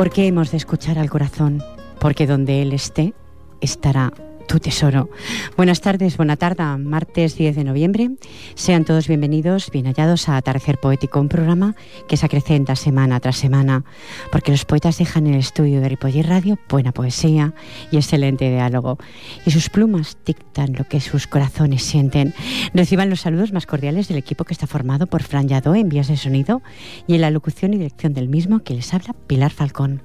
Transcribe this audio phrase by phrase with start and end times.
[0.00, 1.62] ¿Por qué hemos de escuchar al corazón?
[1.98, 3.12] Porque donde Él esté,
[3.60, 4.14] estará
[4.50, 5.08] tu tesoro.
[5.56, 8.10] Buenas tardes, buena tarde, martes 10 de noviembre.
[8.56, 11.76] Sean todos bienvenidos, bien hallados a Atardecer Poético, un programa
[12.08, 13.84] que se acrecenta semana tras semana,
[14.32, 17.54] porque los poetas dejan en el estudio de Ripoller Radio buena poesía
[17.92, 18.98] y excelente diálogo,
[19.46, 22.34] y sus plumas dictan lo que sus corazones sienten.
[22.74, 26.08] Reciban los saludos más cordiales del equipo que está formado por Fran Yadó en vías
[26.08, 26.60] de sonido
[27.06, 30.02] y en la locución y dirección del mismo que les habla Pilar Falcón.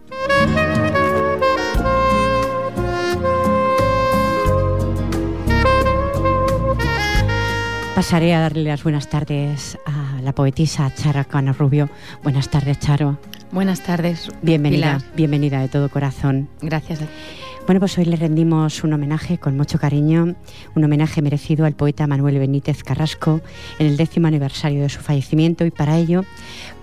[7.96, 11.90] Pasaré a darle las buenas tardes a la poetisa Chara Cano Rubio.
[12.24, 13.18] Buenas tardes, Charo.
[13.54, 14.28] Buenas tardes.
[14.42, 16.50] Bienvenida, bienvenida de todo corazón.
[16.62, 17.00] Gracias.
[17.66, 20.36] Bueno, pues hoy le rendimos un homenaje con mucho cariño,
[20.76, 23.40] un homenaje merecido al poeta Manuel Benítez Carrasco
[23.80, 26.26] en el décimo aniversario de su fallecimiento y para ello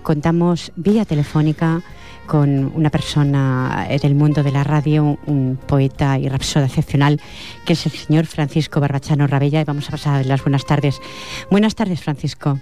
[0.03, 1.81] contamos vía telefónica
[2.27, 7.19] con una persona del mundo de la radio, un poeta y rapsoda excepcional,
[7.65, 9.61] que es el señor Francisco Barbachano Rabella.
[9.61, 11.01] Y vamos a pasar las buenas tardes.
[11.49, 12.59] Buenas tardes, Francisco.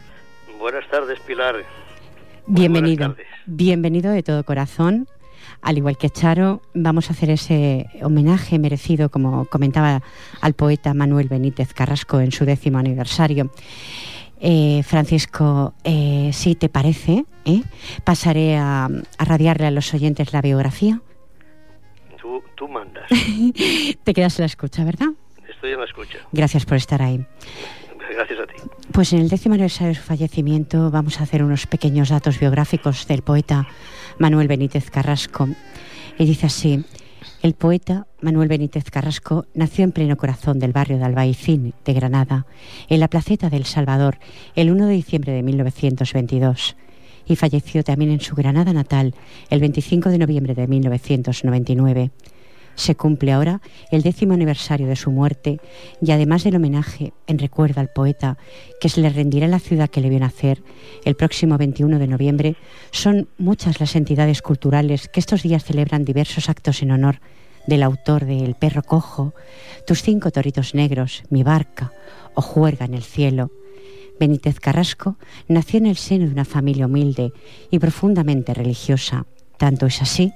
[0.59, 1.55] Buenas tardes, Pilar.
[2.47, 3.15] Bienvenido.
[3.45, 5.07] Bienvenido de todo corazón.
[5.61, 10.01] Al igual que Charo, vamos a hacer ese homenaje merecido, como comentaba,
[10.41, 13.51] al poeta Manuel Benítez Carrasco en su décimo aniversario.
[14.43, 17.61] Eh, Francisco, eh, si te parece, ¿eh?
[18.03, 20.99] pasaré a, radiarle a los oyentes la biografía.
[22.19, 23.07] Tú, tú mandas.
[24.03, 25.09] te quedas en la escucha, ¿verdad?
[25.47, 26.17] Estoy en la escucha.
[26.31, 27.23] Gracias por estar ahí.
[28.15, 28.55] Gracias a ti.
[28.91, 33.05] Pues en el décimo aniversario de su fallecimiento vamos a hacer unos pequeños datos biográficos
[33.05, 33.67] del poeta
[34.17, 35.47] Manuel Benítez Carrasco.
[36.17, 36.83] Y dice así,
[37.43, 42.45] el poeta Manuel Benítez Carrasco nació en pleno corazón del barrio de Albaicín de Granada,
[42.87, 44.19] en la placeta del Salvador,
[44.55, 46.75] el 1 de diciembre de 1922,
[47.25, 49.15] y falleció también en su Granada natal
[49.49, 52.11] el 25 de noviembre de 1999.
[52.75, 53.59] Se cumple ahora
[53.91, 55.59] el décimo aniversario de su muerte
[55.99, 58.37] y además del homenaje en recuerdo al poeta
[58.79, 60.63] que se le rendirá en la ciudad que le vio nacer
[61.05, 62.55] el próximo 21 de noviembre,
[62.91, 67.19] son muchas las entidades culturales que estos días celebran diversos actos en honor
[67.67, 69.33] del autor de El perro cojo,
[69.85, 71.91] Tus cinco toritos negros, Mi barca
[72.35, 73.51] o Juerga en el cielo.
[74.19, 75.17] Benítez Carrasco
[75.47, 77.33] nació en el seno de una familia humilde
[77.71, 79.25] y profundamente religiosa.
[79.57, 80.31] Tanto es así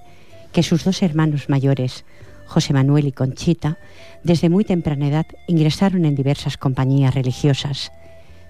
[0.52, 2.06] que sus dos hermanos mayores,
[2.48, 3.78] José Manuel y Conchita,
[4.24, 7.92] desde muy temprana edad ingresaron en diversas compañías religiosas.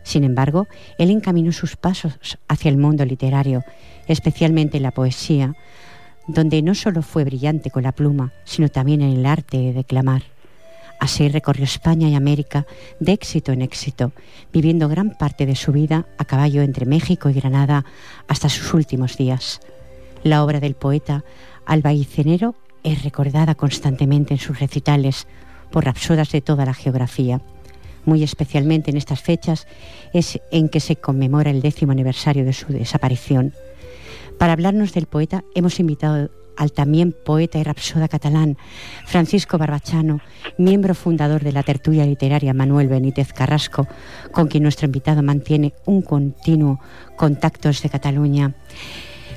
[0.04, 0.68] Sin embargo,
[1.00, 3.64] él encaminó sus pasos hacia el mundo literario,
[4.08, 5.56] especialmente la poesía,
[6.28, 10.24] donde no solo fue brillante con la pluma, sino también en el arte de declamar.
[11.00, 12.66] Así recorrió España y América
[13.00, 14.14] de éxito en éxito,
[14.54, 17.86] viviendo gran parte de su vida a caballo entre México y Granada
[18.28, 19.60] hasta sus últimos días.
[20.24, 21.24] La obra del poeta
[21.66, 25.28] albaicenero es recordada constantemente en sus recitales
[25.72, 27.42] por rapsodas de toda la geografía.
[28.06, 29.68] Muy especialmente en estas fechas
[30.14, 33.54] es en que se conmemora el décimo aniversario de su desaparición.
[34.38, 38.58] Para hablarnos del poeta hemos invitado al también poeta y rapsoda catalán
[39.06, 40.22] Francisco Barbachano,
[40.58, 43.88] miembro fundador de la tertulia literaria Manuel Benítez Carrasco,
[44.32, 46.80] con quien nuestro invitado mantiene un continuo
[47.16, 48.54] contacto desde Cataluña.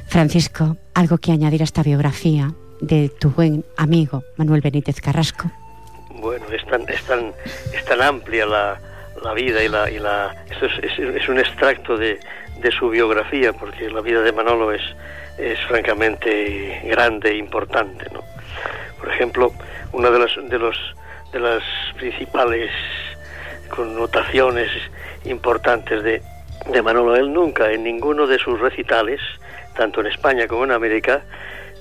[0.07, 5.51] Francisco, ¿algo que añadir a esta biografía de tu buen amigo Manuel Benítez Carrasco?
[6.21, 8.81] Bueno, es tan, amplia la,
[9.23, 9.91] la vida y la...
[9.91, 12.19] Y la es un extracto de,
[12.61, 14.83] de su biografía, porque la vida de Manolo es,
[15.39, 18.07] es francamente grande e importante.
[18.13, 18.23] ¿no?
[18.99, 19.53] Por ejemplo,
[19.93, 20.77] una de las, de, los,
[21.33, 21.63] de las
[21.97, 22.71] principales
[23.69, 24.71] connotaciones
[25.25, 26.23] importantes de,
[26.71, 29.21] de Manolo, él nunca en ninguno de sus recitales,
[29.77, 31.23] tanto en España como en América,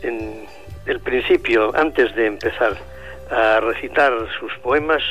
[0.03, 0.45] en
[0.85, 2.77] el principio, antes de empezar
[3.29, 5.01] a recitar sus poemas,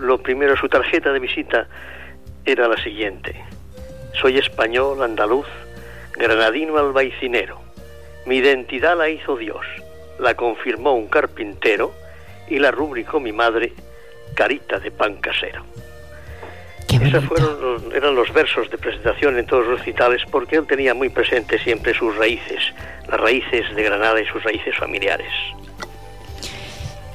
[0.00, 1.66] lo primero, su tarjeta de visita
[2.44, 3.34] era la siguiente.
[4.20, 5.46] Soy español, andaluz,
[6.16, 7.60] granadino albaicinero.
[8.26, 9.66] Mi identidad la hizo Dios,
[10.18, 11.92] la confirmó un carpintero
[12.48, 13.72] y la rubricó mi madre,
[14.34, 15.64] carita de pan casero.
[16.88, 21.08] Esos fueron eran los versos de presentación en todos los recitales porque él tenía muy
[21.08, 22.72] presente siempre sus raíces,
[23.08, 25.32] las raíces de Granada y sus raíces familiares.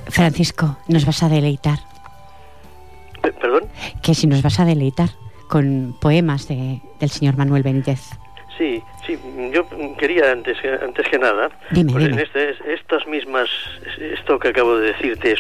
[0.10, 1.80] Francisco, nos vas a deleitar.
[3.22, 3.63] ¿Perdón?
[4.02, 5.10] Que si nos vas a deleitar
[5.50, 8.12] con poemas de, del señor Manuel Benítez.
[8.57, 9.18] Sí, sí,
[9.54, 9.66] yo
[9.98, 13.50] quería antes, antes que nada, dime, pues en este, estas mismas,
[13.98, 15.36] esto que acabo de decirte,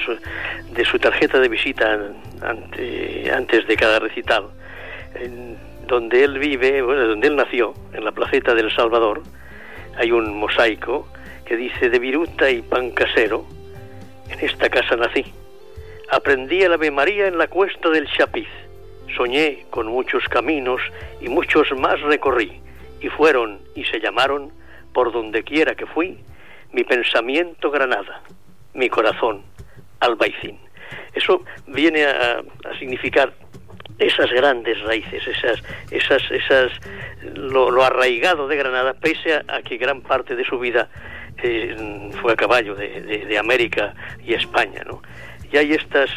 [0.71, 1.99] de su tarjeta de visita
[3.33, 4.45] antes de cada recital,
[5.15, 9.21] en donde él vive, bueno, donde él nació, en la placeta del Salvador,
[9.97, 11.05] hay un mosaico
[11.43, 13.45] que dice de viruta y pan casero,
[14.29, 15.25] en esta casa nací.
[16.09, 18.47] Aprendí el Ave María en la cuesta del Chapiz.
[19.15, 20.81] Soñé con muchos caminos
[21.21, 22.59] y muchos más recorrí
[23.01, 24.51] y fueron y se llamaron,
[24.93, 26.17] por donde quiera que fui,
[26.71, 28.21] mi pensamiento Granada,
[28.73, 29.43] mi corazón
[29.99, 30.59] Albaicín.
[31.13, 32.41] Eso viene a,
[32.77, 33.33] significar
[33.97, 36.71] esas grandes raíces, esas, esas, esas,
[37.35, 40.89] lo, arraigado de Granada, pese a, que gran parte de su vida
[41.43, 45.01] eh, fue a caballo de, de, América y España, ¿no?
[45.51, 46.09] Y hay estas,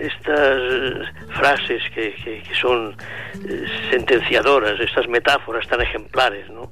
[0.00, 2.96] estas frases que, que, son
[3.48, 6.70] eh, sentenciadoras, estas metáforas tan ejemplares, ¿no?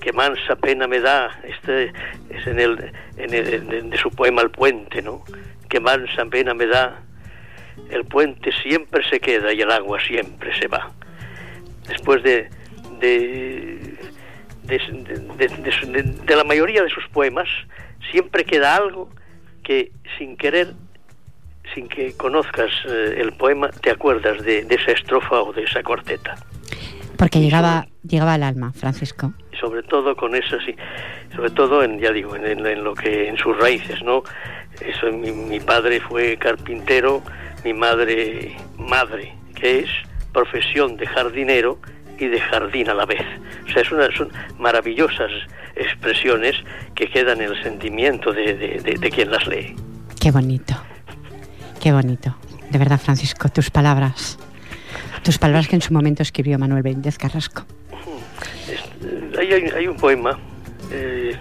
[0.00, 1.92] que mansa pena me da, este
[2.30, 5.22] es en el, en el de su poema El puente, ¿no?
[5.68, 7.02] que mansa pena me da,
[7.90, 10.90] el puente siempre se queda y el agua siempre se va.
[11.88, 12.48] Después de,
[13.00, 13.98] de,
[14.64, 17.48] de, de la mayoría de sus poemas,
[18.10, 19.10] siempre queda algo
[19.62, 20.74] que sin querer
[21.74, 26.34] sin que conozcas eh, el poema, te acuerdas de, esa estrofa o de esa corteta.
[27.16, 29.32] Porque llegaba, llegaba al alma, Francisco.
[29.60, 30.74] Sobre todo con eso, sí.
[31.34, 34.22] Sobre todo, en, ya digo, en, lo que, en sus raíces, ¿no?
[34.80, 37.22] Eso, mi, mi padre fue carpintero,
[37.64, 39.90] mi madre, madre, que es
[40.32, 41.78] profesión de jardinero
[42.18, 43.22] y de jardín a la vez.
[43.66, 45.30] O sea, es una, son maravillosas
[45.76, 46.56] expresiones
[46.94, 49.76] que quedan en el sentimiento de, de quien las lee.
[50.20, 50.74] Qué bonito.
[51.80, 52.36] Qué bonito.
[52.70, 54.38] De verdad, Francisco, tus palabras.
[55.24, 57.64] Tus palabras que en su momento escribió Manuel Benítez Carrasco.
[59.38, 60.38] Hay, un poema
[60.92, 61.34] eh,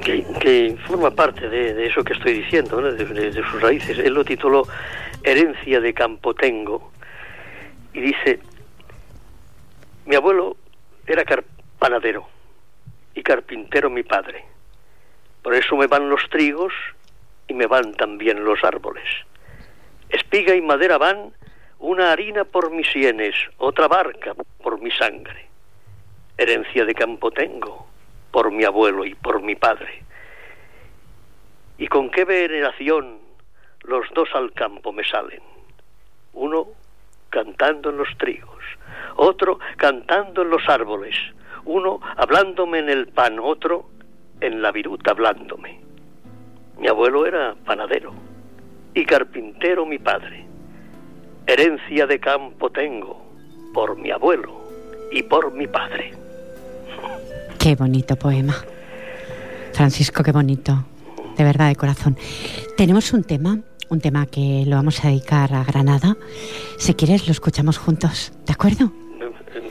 [0.00, 3.98] que, forma parte de, eso que estoy diciendo, de, sus raíces.
[3.98, 4.66] Él lo tituló
[5.22, 6.90] Herencia de Campotengo
[7.92, 8.40] y dice,
[10.06, 10.56] mi abuelo
[11.06, 11.24] era
[11.78, 12.26] panadero
[13.14, 14.46] y carpintero mi padre.
[15.42, 16.72] Por eso me van los trigos
[17.48, 19.04] y me van también los árboles.
[20.12, 21.32] Espiga y madera van,
[21.78, 25.46] una harina por mis sienes, otra barca por mi sangre.
[26.36, 27.86] Herencia de campo tengo,
[28.30, 30.04] por mi abuelo y por mi padre.
[31.78, 33.20] Y con qué veneración
[33.84, 35.40] los dos al campo me salen.
[36.34, 36.68] Uno
[37.30, 38.62] cantando en los trigos,
[39.16, 41.16] otro cantando en los árboles,
[41.64, 43.86] uno hablándome en el pan, otro
[44.42, 45.80] en la viruta hablándome.
[46.76, 48.31] Mi abuelo era panadero
[48.94, 50.44] y carpintero mi padre.
[51.46, 53.22] Herencia de campo tengo
[53.74, 54.60] por mi abuelo
[55.10, 56.12] y por mi padre.
[57.58, 58.54] Qué bonito poema.
[59.72, 60.84] Francisco, qué bonito.
[61.36, 62.16] De verdad, de corazón.
[62.76, 66.16] Tenemos un tema, un tema que lo vamos a dedicar a Granada.
[66.78, 68.92] Si quieres, lo escuchamos juntos, ¿de acuerdo?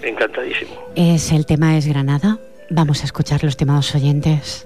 [0.01, 0.71] Encantadísimo.
[0.95, 2.39] Es el tema es Granada.
[2.69, 4.65] Vamos a escuchar los temas oyentes.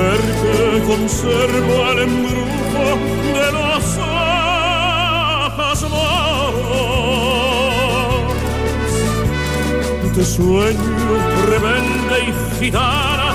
[0.00, 2.86] Mujer que conserva el embrujo
[3.34, 3.84] de los
[5.58, 6.64] ojos moros.
[10.16, 11.12] De sueño
[11.48, 13.28] rebelde y gitana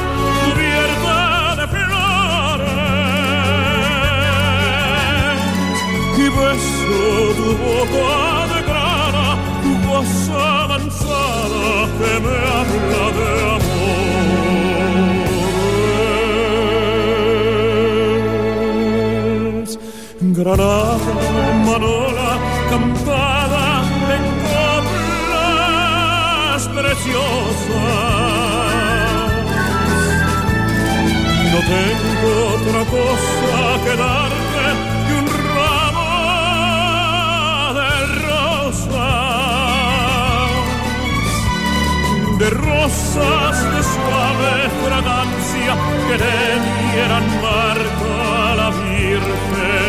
[0.44, 1.18] cubierta
[1.56, 2.76] de flores
[6.18, 7.06] y beso
[7.38, 8.14] tu boca
[8.54, 9.28] de grana,
[9.62, 11.68] tu voz avanzada
[11.98, 13.75] que me habla de amores.
[20.38, 20.98] Granada,
[21.66, 22.32] Manola,
[22.70, 23.68] campada
[24.16, 24.24] en
[25.32, 25.80] coplas
[26.76, 27.76] preciosas.
[31.52, 34.66] No tengo otra cosa que darte
[35.08, 36.12] que un ramo
[37.80, 37.92] de
[38.28, 38.92] rosas,
[42.40, 45.74] de rosas de suave fragancia
[46.08, 46.40] que le
[46.92, 48.14] dieran marca
[48.52, 49.85] a la Virgen.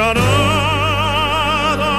[0.00, 1.92] Granada,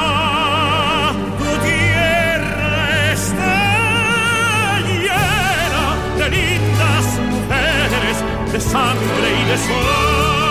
[1.37, 5.85] tu tierra está llena
[6.17, 8.17] de lindas mujeres,
[8.51, 10.50] de sangre y de sol.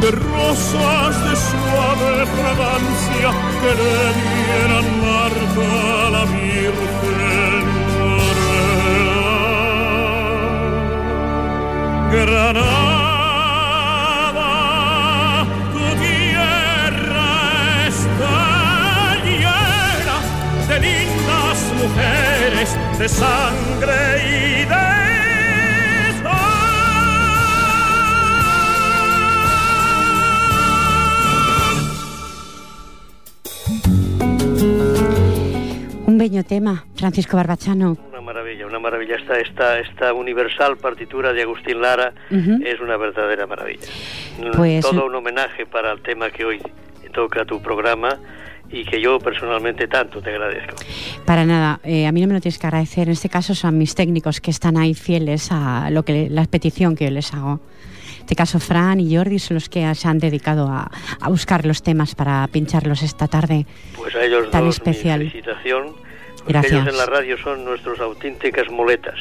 [0.00, 3.28] De rosas de suave fragancia
[3.60, 5.68] que le dieran marca
[6.06, 7.64] a la Virgen
[7.98, 9.20] Morena.
[12.12, 12.90] Granada,
[15.74, 17.32] tu tierra
[17.88, 18.36] está
[20.68, 25.19] de lindas mujeres, de sangre y de
[36.20, 37.96] bello tema, Francisco Barbachano.
[38.10, 39.16] Una maravilla, una maravilla.
[39.16, 42.60] Esta, esta, esta universal partitura de Agustín Lara Ujú.
[42.62, 43.86] es una verdadera maravilla.
[44.54, 46.60] Pues- Todo un homenaje para el tema que hoy
[47.14, 48.18] toca tu programa
[48.68, 50.76] y que yo personalmente tanto te agradezco.
[51.24, 53.08] Para nada, eh, a mí no me lo tienes que agradecer.
[53.08, 56.96] En este caso son mis técnicos que están ahí fieles a lo que la petición
[56.96, 57.60] que yo les hago.
[58.18, 60.88] En este caso, Fran y Jordi son los que se han dedicado a,
[61.20, 63.66] a buscar los temas para pincharlos esta tarde.
[63.96, 65.20] Pues a ellos Tan dos especial.
[65.24, 66.09] mi felicitación.
[66.46, 66.72] Gracias.
[66.72, 69.14] ellos en la radio son nuestros auténticas moletas.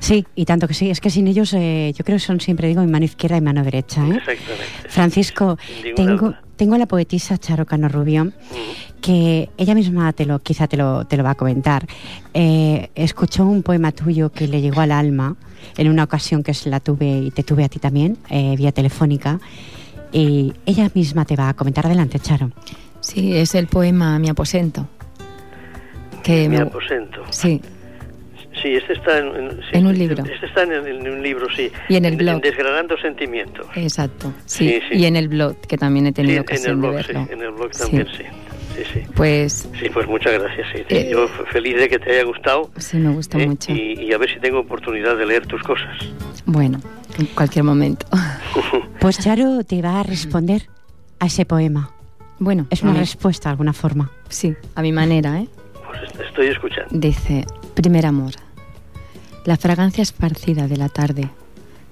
[0.00, 0.90] Sí, y tanto que sí.
[0.90, 3.40] Es que sin ellos, eh, yo creo que son siempre, digo, mi mano izquierda y
[3.40, 4.02] mano derecha.
[4.06, 4.16] ¿eh?
[4.18, 4.88] Exactamente.
[4.88, 5.58] Francisco,
[5.96, 6.42] tengo, duda.
[6.56, 9.00] tengo a la poetisa Charo Cano Rubio, Mm.
[9.00, 11.86] que ella misma te lo, quizá te lo, te lo va a comentar.
[12.34, 15.36] Eh, escuchó un poema tuyo que le llegó al alma
[15.76, 18.72] en una ocasión que se la tuve y te tuve a ti también, eh, vía
[18.72, 19.40] telefónica.
[20.12, 21.86] Y ella misma te va a comentar.
[21.86, 22.50] Adelante, Charo.
[23.00, 24.88] Sí, es el poema Mi aposento.
[26.24, 27.22] Que Mi me- aposento.
[27.30, 27.60] Sí,
[28.62, 30.24] Sí, este está en, en- sí, En un este- libro.
[30.32, 31.72] Este está en, en un libro, sí.
[31.88, 32.40] Y en el blog.
[32.40, 33.66] Desgranando sentimientos.
[33.74, 34.32] exacto.
[34.46, 34.98] Sí, Sí, sí.
[35.00, 37.12] y en el blog, que también he Sí, tenido en el ocasión de blog, sí.
[37.32, 37.82] En el blog Sí.
[37.82, 38.22] también, sí.
[38.76, 39.00] Sí, sí.
[39.16, 40.68] Pues Sí, pues muchas gracias.
[40.72, 40.82] Sí.
[40.88, 42.70] Eh, Yo feliz de que te haya gustado.
[42.76, 43.46] sí, me gusta ¿eh?
[43.48, 43.72] mucho.
[43.72, 45.96] Y, y a ver si tengo oportunidad de leer tus cosas.
[46.46, 46.80] Bueno,
[47.18, 48.06] en cualquier momento.
[49.00, 50.62] Pues Charo te va a responder
[51.18, 51.90] a ese poema.
[52.38, 54.10] Bueno, Es una respuesta de alguna forma.
[54.28, 55.48] sí, a mi manera, ¿eh?
[56.90, 58.32] Dice, primer amor.
[59.44, 61.30] La fragancia esparcida de la tarde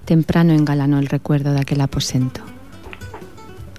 [0.04, 2.40] temprano engalanó el recuerdo de aquel aposento.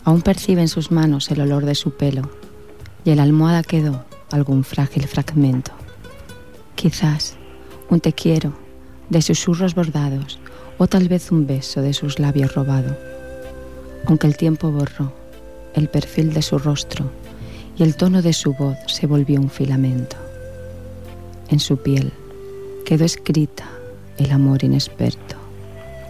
[0.03, 2.29] Aún percibe en sus manos el olor de su pelo
[3.05, 5.72] y en la almohada quedó algún frágil fragmento.
[6.75, 7.36] Quizás
[7.89, 8.53] un te quiero
[9.10, 10.39] de susurros bordados
[10.77, 12.98] o tal vez un beso de sus labios robado.
[14.05, 15.13] Aunque el tiempo borró
[15.74, 17.10] el perfil de su rostro
[17.77, 20.23] y el tono de su voz se volvió un filamento.
[21.53, 22.12] En su piel
[22.83, 23.69] quedó escrita
[24.17, 25.36] el amor inexperto,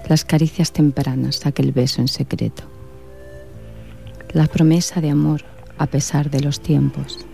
[0.07, 2.63] las caricias tempranas, aquel beso en secreto,
[4.31, 5.41] la promesa de amor
[5.77, 7.25] a pesar de los tiempos.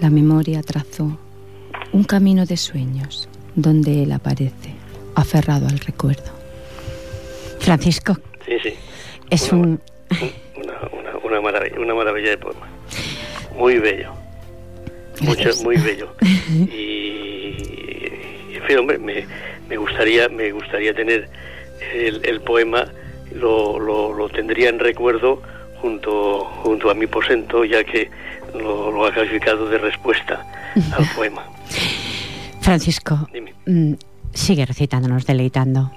[0.00, 1.18] La memoria trazó
[1.92, 4.72] un camino de sueños donde él aparece,
[5.14, 6.32] aferrado al recuerdo.
[7.60, 8.72] Francisco, Sí, sí.
[9.28, 9.80] es Una- un...
[10.56, 12.66] Una, una, una maravilla, una maravilla de poema.
[13.54, 14.12] Muy bello.
[15.64, 16.14] Muy bello.
[16.52, 19.24] Y, en fin, hombre, me,
[19.68, 21.28] me, gustaría, me gustaría tener
[21.94, 22.86] el, el poema,
[23.34, 25.42] lo, lo, lo, tendría en recuerdo
[25.80, 28.10] junto, junto a mi posento, ya que
[28.54, 30.46] lo, lo ha calificado de respuesta
[30.96, 31.44] al poema.
[32.60, 33.28] Francisco,
[33.66, 33.94] mm,
[34.32, 35.90] sigue recitándonos, deleitando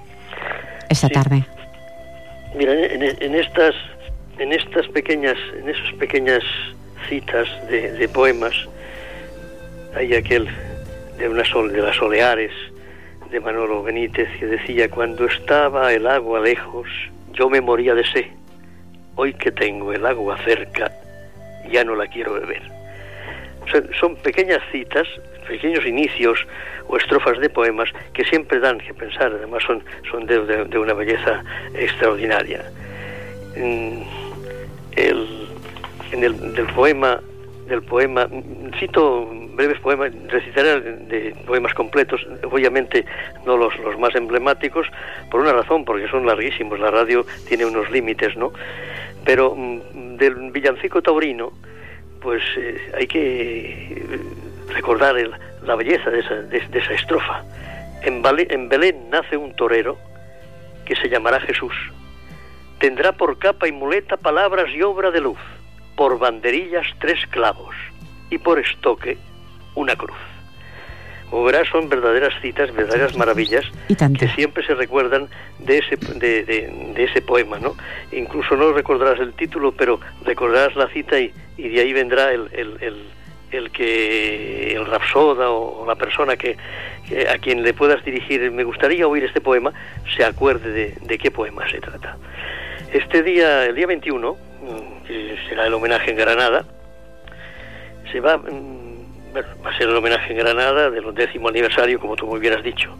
[0.88, 1.44] esta tarde.
[2.56, 3.74] Mira, en, estas,
[4.38, 6.42] en estas pequeñas, en esas pequeñas
[7.08, 8.54] citas de, poemas,
[9.96, 10.46] hay aquel
[11.18, 12.52] de una sol, de las oleares
[13.30, 16.86] de Manolo Benítez que decía cuando estaba el agua lejos,
[17.32, 18.26] yo me moría de sed.
[19.14, 20.92] Hoy que tengo el agua cerca,
[21.70, 22.62] ya no la quiero beber.
[23.98, 25.08] son pequeñas citas,
[25.48, 26.46] pequeños inicios
[26.88, 31.42] o estrofas de poemas que siempre dan que pensar, además son, son de, una belleza
[31.74, 32.70] extraordinaria.
[33.54, 34.04] En
[34.94, 35.48] el,
[36.12, 37.20] en el del poema
[37.66, 38.28] del poema
[38.78, 43.04] cito breves poemas recitaré de poemas completos obviamente
[43.44, 44.86] no los, los más emblemáticos
[45.30, 48.52] por una razón porque son larguísimos la radio tiene unos límites no
[49.24, 51.52] pero mm, del villancico taurino
[52.20, 54.20] pues eh, hay que
[54.68, 55.32] recordar el,
[55.66, 57.44] la belleza de esa, de, esa estrofa.
[58.02, 59.98] En, en Belén nace un torero
[60.84, 61.74] que se llamará Jesús.
[62.78, 65.38] Tendrá por capa y muleta palabras y obra de luz,
[65.96, 67.74] por banderillas tres clavos
[68.30, 69.16] y por estoque
[69.76, 70.16] una cruz.
[71.32, 75.28] Verás, son verdaderas citas, verdaderas maravillas que siempre se recuerdan
[75.58, 77.76] de ese, de, de, ese poema, ¿no?
[78.12, 82.48] Incluso no recordarás el título, pero recordarás la cita y, y de ahí vendrá el,
[82.52, 83.06] el
[83.50, 86.56] el que el rapsoda o la persona que,
[87.32, 89.72] a quien le puedas dirigir me gustaría oír este poema
[90.16, 92.16] se acuerde de, qué poema se trata.
[92.92, 96.64] Este día, el día 21, mm, que será el homenaje en Granada,
[98.10, 98.40] se va,
[99.42, 102.62] va a ser el homenaje en Granada del décimo aniversario, como tú muy bien has
[102.62, 102.94] dicho.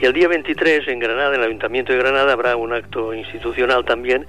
[0.00, 3.84] Y el día 23 en Granada, en el Ayuntamiento de Granada, habrá un acto institucional
[3.84, 4.26] también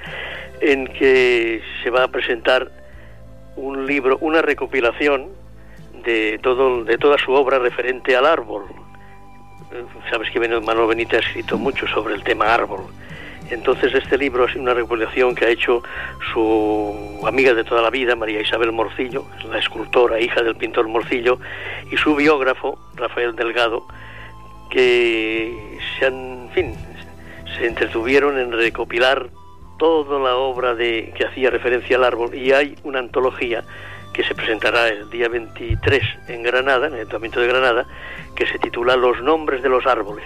[0.61, 2.71] en que se va a presentar
[3.55, 5.29] un libro, una recopilación
[6.03, 8.63] de todo de toda su obra referente al árbol.
[10.09, 12.85] Sabes que Manuel Benítez ha escrito mucho sobre el tema árbol.
[13.49, 15.81] Entonces este libro es una recopilación que ha hecho
[16.33, 21.39] su amiga de toda la vida, María Isabel Morcillo, la escultora, hija del pintor Morcillo,
[21.91, 23.87] y su biógrafo, Rafael Delgado,
[24.69, 26.75] que se han, fin,
[27.57, 29.29] se entretuvieron en recopilar
[29.79, 32.35] toda la obra de, que hacía referencia al árbol.
[32.35, 33.63] Y hay una antología
[34.13, 37.87] que se presentará el día 23 en Granada, en el Ayuntamiento de Granada,
[38.35, 40.25] que se titula Los nombres de los árboles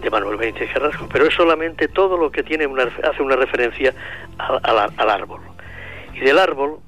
[0.00, 3.94] de Manuel Benítez Carrasco, pero es solamente todo lo que tiene una, hace una referencia
[4.38, 5.40] al, árbol.
[6.14, 6.78] Y del árbol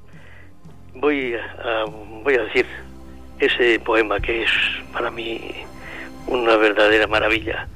[0.95, 1.85] voy a,
[2.23, 2.67] voy a decir
[3.39, 4.51] ese poema que es
[4.93, 5.55] para mí
[6.27, 7.69] una verdadera maravilla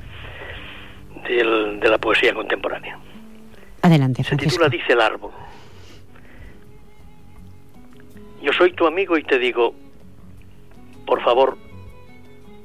[1.29, 2.99] de la poesía contemporánea.
[3.83, 5.31] Adelante, Se titula Dice el árbol.
[8.43, 9.75] Yo soy tu amigo y te digo,
[11.07, 11.57] por favor,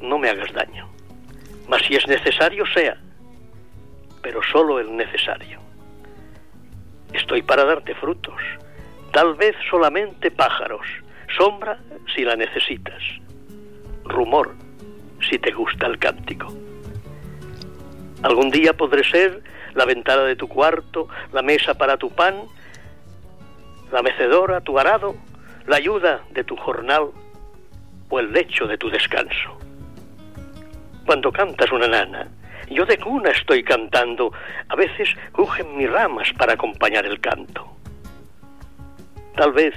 [0.01, 0.87] no me hagas daño.
[1.67, 2.97] Mas si es necesario, sea,
[4.21, 5.59] pero solo el necesario.
[7.13, 8.41] Estoy para darte frutos,
[9.11, 10.85] tal vez solamente pájaros,
[11.37, 11.79] sombra
[12.13, 13.01] si la necesitas,
[14.03, 14.53] rumor
[15.29, 16.53] si te gusta el cántico.
[18.21, 19.41] Algún día podré ser
[19.73, 22.35] la ventana de tu cuarto, la mesa para tu pan,
[23.91, 25.15] la mecedora, tu arado,
[25.67, 27.09] la ayuda de tu jornal
[28.09, 29.57] o el lecho de tu descanso.
[31.05, 32.27] Cuando cantas una nana,
[32.69, 34.31] yo de cuna estoy cantando,
[34.69, 37.67] a veces crujen mis ramas para acompañar el canto.
[39.35, 39.75] Tal vez,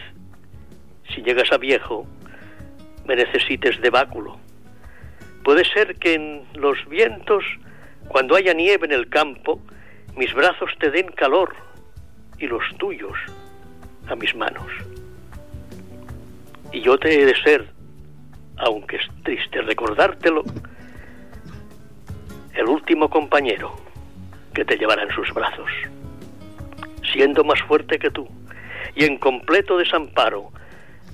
[1.14, 2.06] si llegas a viejo,
[3.06, 4.38] me necesites de báculo.
[5.44, 7.44] Puede ser que en los vientos,
[8.08, 9.60] cuando haya nieve en el campo,
[10.16, 11.54] mis brazos te den calor
[12.38, 13.18] y los tuyos
[14.08, 14.66] a mis manos.
[16.72, 17.66] Y yo te he de ser,
[18.56, 20.44] aunque es triste recordártelo,
[22.54, 23.74] el último compañero
[24.54, 25.70] que te llevará en sus brazos,
[27.12, 28.28] siendo más fuerte que tú
[28.94, 30.50] y en completo desamparo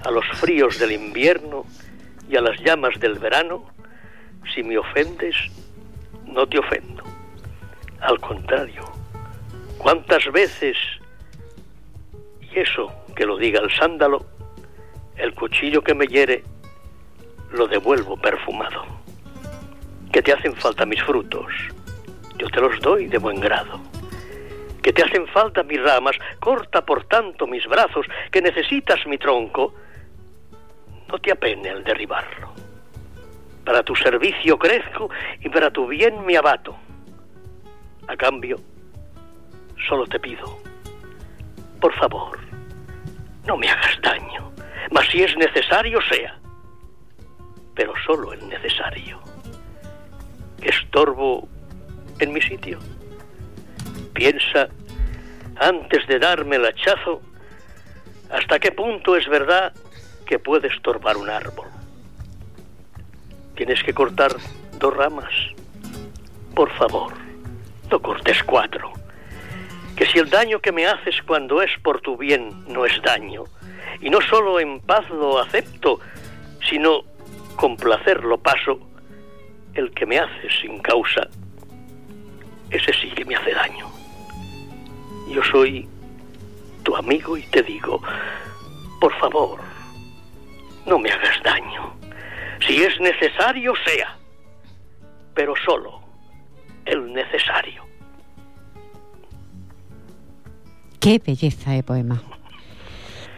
[0.05, 1.65] a los fríos del invierno
[2.29, 3.65] y a las llamas del verano,
[4.55, 5.37] si me ofendes,
[6.27, 7.05] no te ofendo.
[8.01, 8.83] Al contrario,
[9.79, 10.77] ¿cuántas veces,
[12.41, 14.25] y eso que lo diga el sándalo,
[15.17, 16.43] el cuchillo que me hiere
[17.53, 19.04] lo devuelvo perfumado?
[20.15, 21.53] Que te hacen falta mis frutos,
[22.39, 23.81] yo te los doy de buen grado.
[24.81, 29.75] Que te hacen falta mis ramas, corta por tanto mis brazos, que necesitas mi tronco,
[31.09, 32.53] no te apene el derribarlo.
[33.65, 36.77] Para tu servicio crezco y para tu bien me abato.
[38.07, 38.61] A cambio,
[39.89, 40.61] solo te pido,
[41.81, 42.39] por favor,
[43.49, 44.53] no me hagas daño,
[44.93, 46.39] mas si es necesario sea,
[47.75, 49.34] pero solo el necesario.
[50.63, 51.49] Estorbo
[52.19, 52.79] en mi sitio.
[54.13, 54.69] Piensa,
[55.57, 57.21] antes de darme el hachazo,
[58.31, 59.73] hasta qué punto es verdad
[60.27, 61.67] que puede estorbar un árbol.
[63.57, 64.33] Tienes que cortar
[64.79, 65.33] dos ramas.
[66.55, 67.13] Por favor,
[67.91, 68.93] no cortes cuatro.
[69.97, 73.45] Que si el daño que me haces cuando es por tu bien no es daño,
[74.01, 76.01] y no solo en paz lo acepto,
[76.69, 77.03] sino
[77.57, 78.81] con placer lo paso,
[79.75, 81.29] el que me haces sin causa,
[82.71, 83.89] ese sí que me hace daño.
[85.29, 85.89] Yo soy
[86.83, 88.03] tu amigo y te digo,
[89.01, 89.61] por favor,
[90.87, 91.95] no me hagas daño.
[92.67, 94.17] Si es necesario, sea,
[95.35, 96.01] pero solo
[96.85, 97.85] el necesario.
[101.01, 102.23] Qué belleza de poema.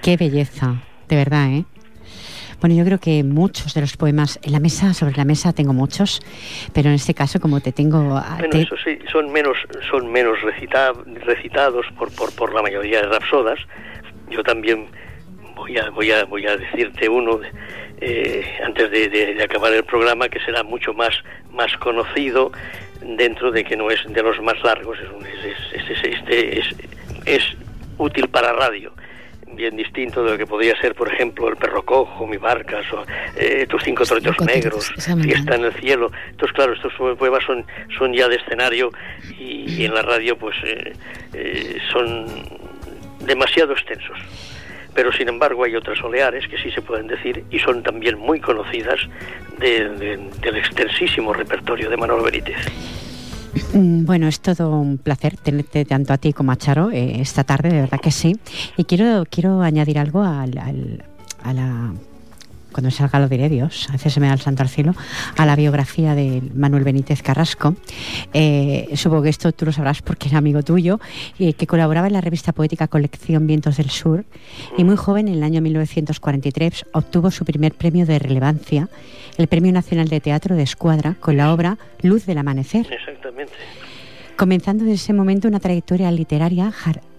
[0.02, 1.64] Qué belleza, de verdad, ¿eh?
[2.60, 5.72] Bueno, yo creo que muchos de los poemas en la mesa, sobre la mesa tengo
[5.72, 6.20] muchos,
[6.72, 8.20] pero en este caso como te tengo...
[8.38, 9.58] Bueno, eso sí, son menos,
[9.90, 13.58] son menos recitados por, por, por la mayoría de rapsodas.
[14.30, 14.86] Yo también
[15.54, 17.40] voy a, voy a, voy a decirte uno
[18.00, 21.14] eh, antes de, acabar el programa que será mucho más,
[21.52, 22.52] más conocido
[23.02, 26.66] dentro de que no es de los más largos, es, es, este es,
[27.26, 27.42] es
[27.98, 28.92] útil para radio
[29.56, 33.04] bien distinto de lo que podría ser, por ejemplo, El perro cojo, Mi barca, o,
[33.36, 34.92] eh, Tus cinco trochos negros,
[35.22, 36.10] Fiesta en el cielo.
[36.30, 37.64] Entonces, claro, estos poemas son,
[37.98, 38.90] son ya de escenario
[39.38, 40.92] y, en la radio pues eh,
[41.32, 42.26] eh, son
[43.20, 44.18] demasiado extensos.
[44.94, 48.40] Pero sin embargo hay otras oleares que sí se pueden decir y son también muy
[48.40, 48.98] conocidas
[49.58, 52.56] del extensísimo repertorio de Manuel Benítez.
[53.72, 57.44] Mm, bueno, es todo un placer tenerte tanto a ti como a Charo eh, esta
[57.44, 58.36] tarde, de verdad que sí.
[58.76, 61.02] Y quiero, quiero añadir algo al,
[61.42, 61.92] a la
[62.76, 64.94] cuando salga lo diré Dios, a veces se me da el santo al cielo,
[65.38, 67.74] a la biografía de Manuel Benítez Carrasco.
[68.34, 71.00] Eh, supongo que esto tú lo sabrás porque era amigo tuyo,
[71.38, 74.26] y que colaboraba en la revista poética Colección Vientos del Sur
[74.76, 78.90] y muy joven, en el año 1943, obtuvo su primer premio de relevancia,
[79.38, 82.86] el Premio Nacional de Teatro de Escuadra, con la obra Luz del Amanecer.
[82.92, 83.54] Exactamente
[84.36, 86.72] comenzando desde ese momento una trayectoria literaria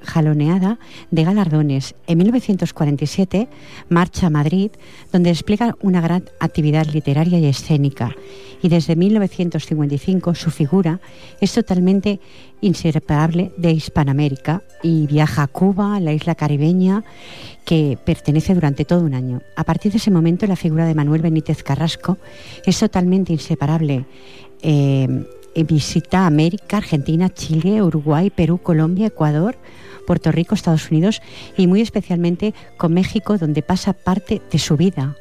[0.03, 0.80] jaloneada
[1.12, 1.95] de galardones.
[2.06, 3.47] En 1947
[3.89, 4.71] marcha a Madrid,
[5.12, 8.15] donde despliega una gran actividad literaria y escénica.
[8.62, 10.99] Y desde 1955 su figura
[11.41, 12.19] es totalmente
[12.62, 17.03] inseparable de Hispanoamérica y viaja a Cuba, la isla caribeña,
[17.65, 19.41] que pertenece durante todo un año.
[19.56, 22.17] A partir de ese momento la figura de Manuel Benítez Carrasco
[22.65, 24.06] es totalmente inseparable.
[24.62, 29.55] Eh, visita América, Argentina, Chile, Uruguay, Perú, Colombia, Ecuador,
[30.05, 31.21] Puerto Rico, Estados Unidos
[31.57, 35.15] y muy especialmente con México, donde pasa parte de su vida.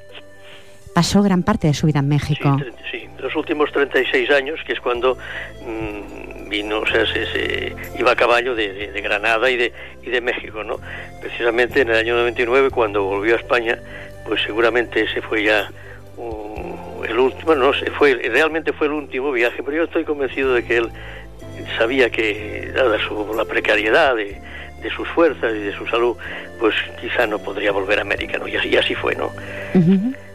[0.95, 2.57] Pasó gran parte de su vida en México.
[2.91, 8.17] Sí, los últimos 36 años, que es cuando mm, vino, o sea, se, iba a
[8.17, 10.79] caballo de, Granada y de, y de México, ¿no?
[11.21, 13.79] Precisamente en el año 99, cuando volvió a España,
[14.27, 15.71] pues seguramente ese fue ya
[17.09, 20.65] el último, no sé, fue, realmente fue el último viaje, pero yo estoy convencido de
[20.65, 20.91] que él
[21.79, 24.41] sabía que, dada su, la precariedad de,
[24.95, 26.17] sus fuerzas y de su salud,
[26.61, 28.47] pues quizá no podría volver a América, ¿no?
[28.47, 29.33] Y así, así fue, ¿no?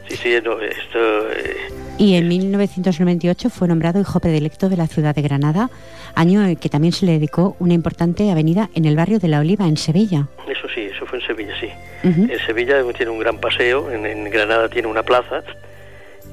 [0.10, 1.32] Sí, sí, esto...
[1.32, 1.56] Eh,
[1.98, 5.70] y en 1998 fue nombrado hijo predilecto de la ciudad de Granada,
[6.16, 9.40] año en que también se le dedicó una importante avenida en el barrio de La
[9.40, 10.28] Oliva, en Sevilla.
[10.50, 11.70] Eso sí, eso fue en Sevilla, sí.
[12.04, 15.44] En Sevilla tiene un gran paseo, en Granada tiene una plaza,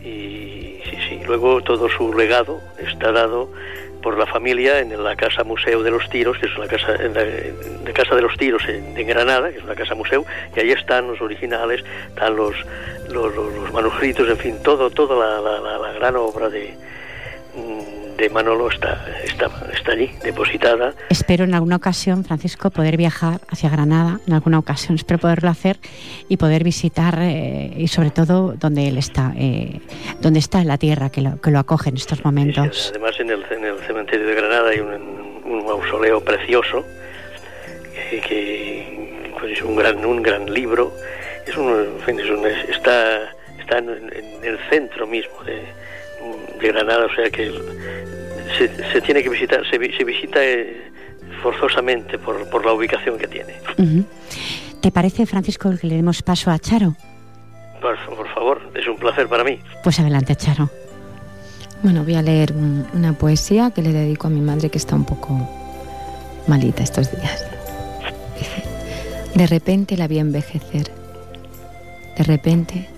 [0.03, 3.51] y sí, sí, luego todo su legado está dado
[4.03, 7.15] por la familia en la casa museo de los tiros, que es la casa, en
[7.15, 11.09] la, casa de los tiros en, Granada, que es una casa museo, y ahí están
[11.09, 12.55] los originales, están los,
[13.09, 13.35] los,
[13.73, 16.77] manuscritos, en fin, todo, toda la, la gran obra de,
[18.19, 20.93] de Manolo está, está, está allí, depositada.
[21.09, 25.79] Espero en alguna ocasión, Francisco, poder viajar hacia Granada, en alguna ocasión, espero poderlo hacer
[26.29, 29.81] y poder visitar eh, y sobre todo donde él está, eh,
[30.21, 32.91] donde está la tierra que lo, que lo acoge en estos momentos.
[32.91, 34.91] además en el, en el, cementerio de Granada hay un,
[35.45, 36.85] un mausoleo precioso
[38.11, 40.93] que, pues es un gran, un gran libro,
[41.47, 42.03] es un,
[42.69, 45.63] está, está en, en el centro mismo de
[46.61, 47.53] de Granada, o sea que
[48.93, 50.91] se, tiene que visitar, se, visita eh,
[51.43, 53.55] forzosamente por, por, la ubicación que tiene.
[54.81, 56.95] ¿Te parece, Francisco, que le demos paso a Charo?
[57.81, 58.61] Por, por favor.
[58.89, 59.59] un placer para mí.
[59.83, 60.71] Pues adelante, Charo.
[61.83, 62.53] Bueno, voy a leer
[62.93, 65.49] una poesía que le dedico a mi madre que está un poco
[66.49, 67.47] malita estos días.
[69.35, 70.91] De repente la vi envejecer.
[72.17, 72.89] De repente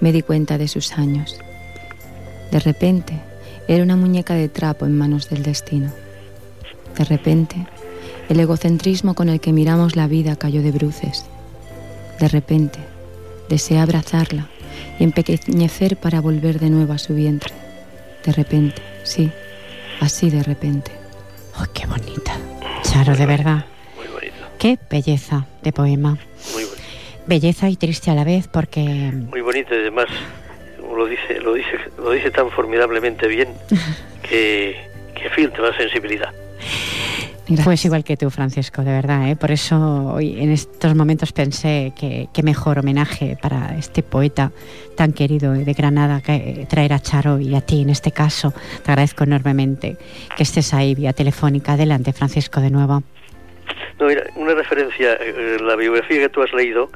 [0.00, 1.40] me di cuenta de sus años.
[2.50, 3.14] De repente
[3.66, 5.92] era una muñeca de trapo en manos del destino.
[6.96, 7.66] De repente
[8.28, 11.24] el egocentrismo con el que miramos la vida cayó de bruces.
[12.20, 12.78] De repente
[13.48, 14.48] deseé abrazarla
[14.98, 17.54] y empequeñecer para volver de nuevo a su vientre.
[18.24, 19.30] De repente, sí,
[20.00, 20.90] así de repente.
[21.58, 22.36] ¡Oh, qué bonita!
[22.82, 23.64] Charo, de verdad.
[23.96, 24.34] Muy bonito.
[24.58, 26.18] Qué belleza de poema.
[26.52, 26.82] Muy bonito.
[27.26, 28.82] Belleza y triste a la vez porque...
[28.84, 30.06] Muy bonito y además
[30.98, 33.48] lo dice, lo dice, lo dice tan formidablemente bien
[34.22, 34.76] que,
[35.14, 36.32] que filtra la sensibilidad.
[37.64, 39.30] Pues igual que tú, Francisco, de verdad.
[39.30, 39.36] ¿eh?
[39.36, 44.52] Por eso hoy en estos momentos pensé que, qué mejor homenaje para este poeta
[44.96, 48.52] tan querido de Granada que traer a Charo y a ti en este caso.
[48.84, 49.96] Te agradezco enormemente
[50.36, 51.72] que estés ahí vía telefónica.
[51.72, 53.02] Adelante, Francisco, de nuevo.
[53.98, 56.90] No, mira, una referencia, eh, la biografía que tú has leído,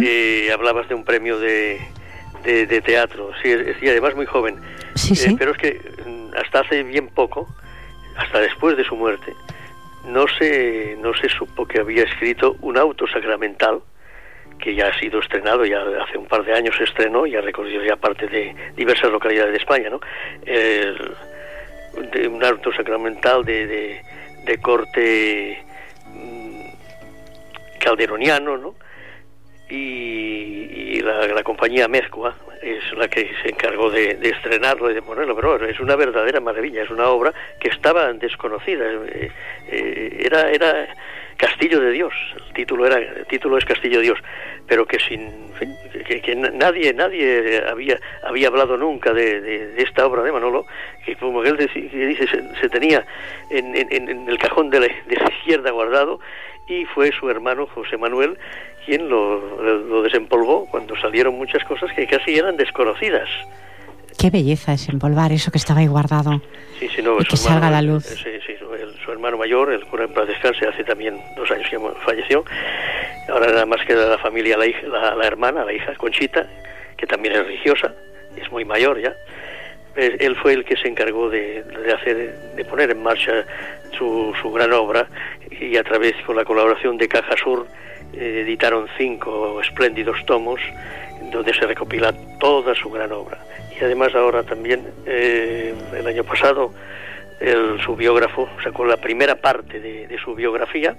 [0.00, 1.78] eh, hablabas de un premio de,
[2.44, 4.56] de, de teatro, sí, y además muy joven.
[4.94, 7.48] Sí, Eh, pero es que mm, hasta hace bien poco,
[8.16, 9.32] hasta después de su muerte,
[10.06, 13.80] no se, no se supo que había escrito un auto sacramental
[14.58, 17.40] que ya ha sido estrenado, ya hace un par de años se estrenó y ha
[17.40, 20.00] recorrido ya parte de diversas localidades de España, ¿no?
[20.44, 21.12] El-
[22.12, 24.00] de un auto sacramental de, de,
[24.44, 25.58] de corte
[26.06, 26.60] mm,
[27.80, 28.74] calderoniano, ¿no?
[29.70, 35.34] Y, y la, compañía Mezcua es la que se encargó de, estrenarlo y de ponerlo,
[35.36, 39.30] pero es una verdadera maravilla, es una obra que estaba desconocida, eh,
[39.70, 40.88] eh, era, era
[41.36, 42.12] Castillo de Dios,
[42.48, 44.18] el título era el título es Castillo de Dios,
[44.66, 45.48] pero que sin
[46.04, 50.66] que, nadie nadie había había hablado nunca de, esta obra de Manolo,
[51.04, 53.04] que como él dice se, se tenía
[53.50, 56.18] en, en- en el cajón de la, de la izquierda guardado
[56.66, 58.36] y fue su hermano José Manuel
[58.88, 63.28] quien lo, lo desempolvó cuando salieron muchas cosas que casi eran desconocidas.
[64.18, 66.40] Qué belleza desempolvar eso que estaba ahí guardado.
[66.80, 68.04] Sí, sí, no, Y que salga a la luz.
[68.04, 71.48] Sí, sí, su, el- su hermano mayor, el cura en paz descanse, hace también dos
[71.52, 72.44] años que falleció.
[73.28, 76.46] Ahora nada más queda la familia, la, hija, la, la hermana, la hija Conchita,
[76.96, 77.92] que también es religiosa,
[78.36, 79.14] es muy mayor ya.
[79.96, 83.44] Eh, Él fue el que se encargó de, hacer, de poner en marcha
[83.96, 85.08] su, gran obra
[85.50, 87.66] y a través con la colaboración de Caja Sur
[88.12, 90.60] eh, editaron cinco espléndidos tomos
[91.32, 93.38] donde se recopila toda su gran obra.
[93.78, 96.72] Y además ahora también, eh, el año pasado,
[97.84, 100.96] su biógrafo sacó la primera parte de, de su biografía,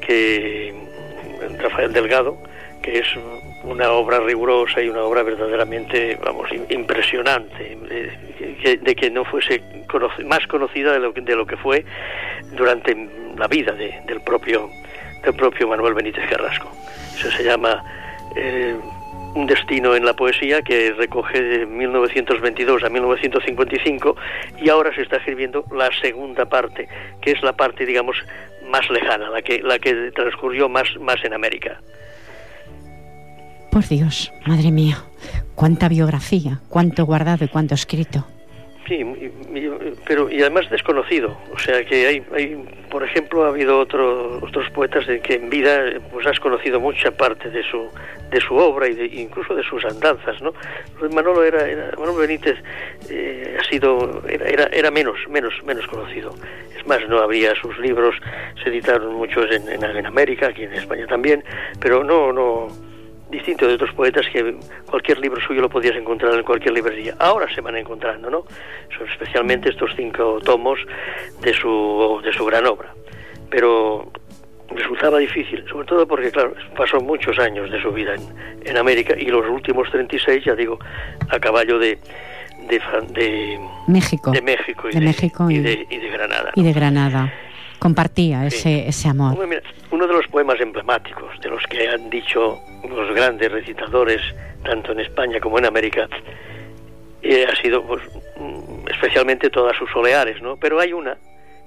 [0.00, 0.74] que
[1.58, 2.36] Rafael Delgado,
[2.82, 3.06] que es
[3.64, 9.62] una obra rigurosa y una obra verdaderamente, vamos, im- impresionante, eh, de que no fuese
[10.26, 11.84] más conocida de lo, de lo que fue
[12.52, 12.96] durante
[13.36, 14.68] la vida de- del propio
[15.24, 16.68] del propio Manuel Benítez Carrasco.
[17.16, 17.84] Eso se llama
[18.34, 18.74] eh,
[19.34, 24.14] Un destino en la poesía que recoge de 1922 a 1955
[24.60, 26.86] y ahora se está escribiendo la segunda parte,
[27.22, 28.16] que es la parte, digamos,
[28.68, 31.80] más lejana, la que la que transcurrió más más en América.
[33.72, 34.98] Por Dios, madre mía,
[35.54, 38.26] cuánta biografía, cuánto guardado y cuánto escrito.
[38.86, 39.70] Sí, y- y-
[40.06, 41.38] pero y además desconocido.
[41.54, 45.48] O sea que hay, hay por ejemplo, ha habido otro- otros poetas de que en
[45.48, 47.88] vida pues has conocido mucha parte de su
[48.30, 50.52] de su obra y incluso de sus andanzas, ¿no?
[50.98, 52.56] Pues Manolo era, era- Manolo Benítez
[53.08, 56.34] eh, ha sido era, era, era menos menos menos conocido.
[56.78, 58.16] Es más, no había sus libros,
[58.62, 61.42] se editaron muchos en, en, en América, aquí en España también,
[61.80, 62.68] pero no no
[63.32, 64.54] distinto de otros poetas que
[64.88, 67.16] cualquier libro suyo lo podías encontrar en cualquier librería.
[67.18, 68.44] Ahora se van encontrando, ¿no?
[68.96, 70.78] Son especialmente estos cinco tomos
[71.40, 72.94] de su, de su gran obra.
[73.50, 74.10] Pero
[74.70, 78.22] resultaba difícil, sobre todo porque, claro, pasó muchos años de su vida en,
[78.64, 80.78] en América y los últimos 36, ya digo,
[81.28, 81.98] a caballo de,
[82.68, 84.30] de, México.
[84.30, 86.52] de México, y De México y, y- de, y de Granada.
[86.54, 87.32] Y de Granada.
[87.82, 88.56] Compartía Sí.
[88.56, 89.34] ese, ese amor.
[89.34, 94.20] Bueno, mira, uno de los poemas emblemáticos de los que han dicho los grandes recitadores,
[94.64, 96.08] tanto en España como en América,
[97.22, 98.02] eh, ha sido pues,
[98.38, 100.56] mm, especialmente todas sus soleares, ¿no?
[100.56, 101.16] Pero hay una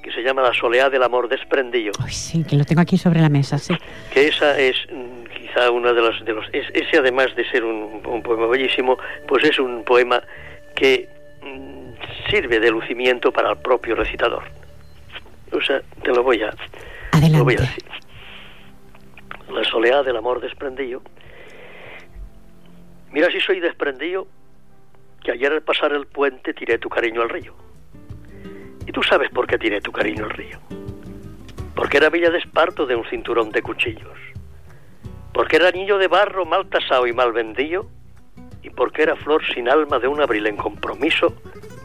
[0.02, 3.20] que se llama La soleá del amor desprendido, Ay, sí, que lo tengo aquí sobre
[3.22, 3.76] la mesa, sí.
[4.14, 6.24] que esa es mm, quizá una de los...
[6.26, 8.98] De los es- ese además de ser un, un poema bellísimo,
[9.28, 10.22] pues es un poema
[10.76, 11.10] que
[11.42, 14.44] mm, sirve de lucimiento para el propio recitador.
[15.58, 17.60] O sea, te lo voy a, lo voy a Adelante.
[17.62, 17.84] decir.
[19.50, 21.02] La soleá del amor desprendido.
[23.12, 24.28] Mira si soy desprendido
[25.24, 27.54] que ayer al pasar el puente tiré tu cariño al río.
[28.86, 30.60] Y tú sabes por qué tiré tu cariño al río.
[31.76, 34.18] Porque era villa de esparto de un cinturón de cuchillos.
[35.34, 37.90] Porque era niño de barro mal tasado y mal vendido.
[38.62, 41.34] Y porque era flor sin alma de un abril en compromiso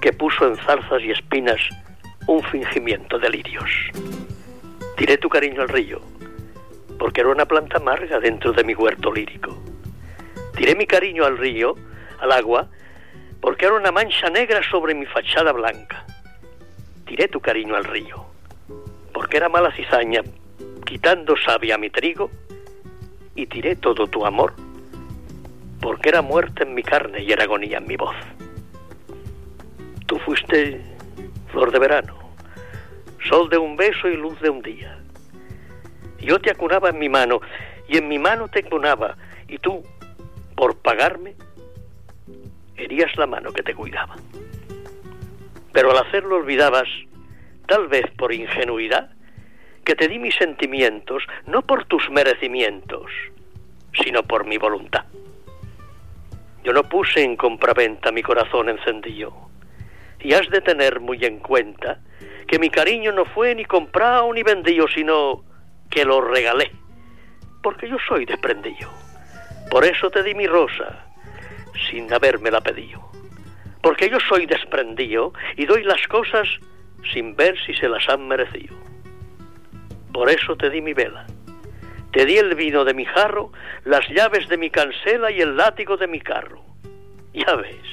[0.00, 1.61] que puso en zarzas y espinas
[2.31, 3.69] un fingimiento de lirios.
[4.97, 6.01] Tiré tu cariño al río,
[6.97, 9.59] porque era una planta amarga dentro de mi huerto lírico.
[10.55, 11.75] Tiré mi cariño al río,
[12.21, 12.69] al agua,
[13.40, 16.07] porque era una mancha negra sobre mi fachada blanca.
[17.05, 18.25] Tiré tu cariño al río,
[19.12, 20.23] porque era mala cizaña,
[20.87, 22.31] quitando savia a mi trigo,
[23.35, 24.55] y tiré todo tu amor,
[25.81, 28.14] porque era muerte en mi carne y era agonía en mi voz.
[30.07, 30.81] Tú fuiste
[31.51, 32.19] flor de verano,
[33.28, 34.98] sol de un beso y luz de un día.
[36.18, 37.40] Yo te acunaba en mi mano
[37.88, 39.16] y en mi mano te acunaba
[39.48, 39.83] y tú,
[40.54, 41.35] por pagarme,
[42.76, 44.16] herías la mano que te cuidaba.
[45.72, 46.88] Pero al hacerlo olvidabas,
[47.66, 49.11] tal vez por ingenuidad,
[49.85, 53.11] que te di mis sentimientos no por tus merecimientos,
[54.02, 55.04] sino por mi voluntad.
[56.62, 59.35] Yo no puse en compraventa mi corazón encendido,
[60.20, 62.00] y has de tener muy en cuenta
[62.51, 65.45] que mi cariño no fue ni comprado ni vendido, sino
[65.89, 66.73] que lo regalé,
[67.63, 68.91] porque yo soy desprendido.
[69.71, 71.07] Por eso te di mi rosa,
[71.89, 73.09] sin haberme la pedido.
[73.81, 76.49] Porque yo soy desprendido y doy las cosas
[77.13, 78.75] sin ver si se las han merecido.
[80.13, 81.27] Por eso te di mi vela.
[82.11, 83.53] Te di el vino de mi jarro,
[83.85, 86.65] las llaves de mi cancela y el látigo de mi carro.
[87.33, 87.87] Ya ves,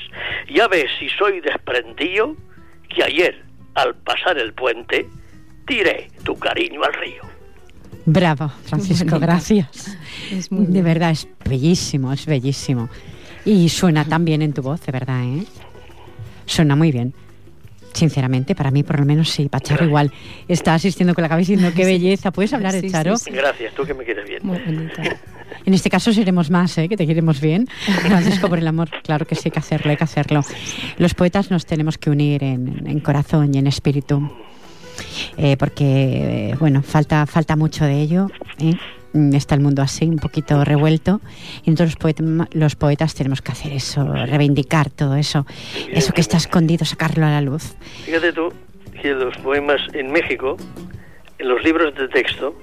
[0.50, 2.36] ya ves si soy desprendido
[2.90, 3.47] que ayer,
[3.78, 5.08] al pasar el puente,
[5.66, 7.22] tiré tu cariño al río.
[8.06, 9.98] Bravo, Francisco, gracias.
[10.50, 12.90] de verdad, es bellísimo, es bellísimo.
[13.46, 15.46] Y suena tan bien en tu voz, de verdad, ¿eh?
[16.46, 17.14] Suena muy bien.
[17.94, 20.12] Sinceramente, para mí por lo menos sí, Pacharo igual
[20.48, 22.32] está asistiendo con la cabeza diciendo qué belleza.
[22.32, 23.16] ¿Puedes hablar, sí, Charo?
[23.32, 24.40] Gracias, tú que me quieres bien.
[24.44, 25.04] Muy bonita.
[25.68, 26.88] En este caso seremos más, ¿eh?
[26.88, 27.68] que te queremos bien.
[28.08, 30.40] Francisco, por el amor, claro que sí, hay que hacerlo, hay que hacerlo.
[30.98, 34.32] Los poetas nos tenemos que unir en, corazón y en espíritu.
[35.36, 38.28] Eh, porque, eh, bueno, falta, falta mucho de ello.
[38.60, 38.76] ¿eh?
[39.36, 41.20] Está el mundo así, un poquito revuelto.
[41.66, 45.46] Y entonces los, poeta, los poetas tenemos que hacer eso, reivindicar todo eso,
[45.92, 47.76] eso que está escondido, sacarlo a la luz.
[48.06, 48.54] Fíjate tú
[49.02, 50.56] que los poemas en México,
[51.40, 52.56] en los libros de texto,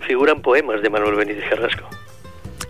[0.00, 1.90] figuran poemas de Manuel Benítez Carrasco.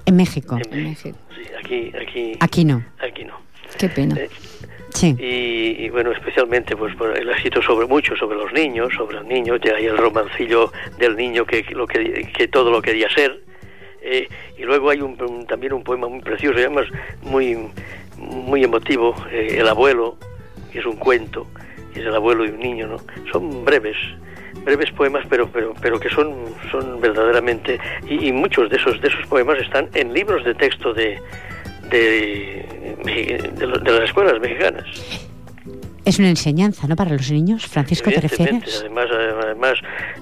[0.07, 0.59] En México.
[0.71, 1.17] En México.
[1.35, 2.85] Sí, aquí, aquí, aquí no.
[3.01, 3.35] Aquí no.
[3.79, 4.17] Qué pena.
[4.17, 4.29] Eh,
[4.95, 5.17] Sí.
[5.19, 9.27] Y, y, bueno, especialmente pues por el escrito sobre mucho sobre los niños, sobre el
[9.27, 13.43] niño, ya hay el romancillo del niño que, lo que, que todo lo quería ser.
[14.03, 14.29] Eh,
[14.59, 16.87] y luego hay un, un, también un poema muy precioso, además
[17.23, 17.57] muy,
[18.19, 20.19] muy emotivo, eh, El abuelo,
[20.71, 21.47] que es un cuento,
[21.95, 22.97] que es el abuelo y un niño, ¿no?
[23.33, 23.97] Son breves,
[24.65, 26.35] breves poemas, pero pero pero que son
[26.71, 30.93] son verdaderamente y, y muchos de esos de esos poemas están en libros de texto
[30.93, 31.21] de
[31.91, 34.85] de, de, de, las escuelas mexicanas.
[36.05, 36.97] Es una enseñanza, ¿no?
[36.97, 38.81] Para los niños, Francisco, ¿te refieres?
[38.81, 39.75] Además, además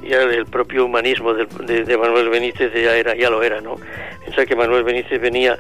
[0.07, 3.77] ya el propio humanismo de, de, de, Manuel Benítez ya era, ya lo era, ¿no?
[4.25, 5.59] Piensa que Manuel Benítez venía,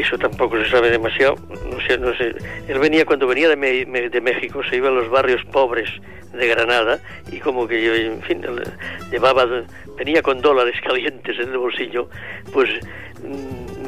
[0.00, 1.36] eso tampoco se sabe demasiado,
[1.70, 2.34] no sé, no sé.
[2.68, 5.88] Él venía cuando venía de, México, se iba a los barrios pobres
[6.32, 6.98] de Granada
[7.30, 8.42] y como que, en fin,
[9.10, 9.46] llevaba,
[9.98, 12.08] venía con dólares calientes en el bolsillo,
[12.52, 12.70] pues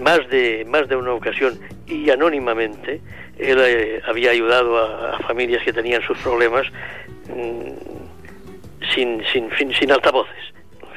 [0.02, 3.00] más de más de una ocasión y anónimamente
[3.38, 6.66] él eh, había ayudado a, familias que tenían sus problemas
[7.28, 7.72] mmm,
[8.94, 10.52] sin, sin, sin, sin altavoces.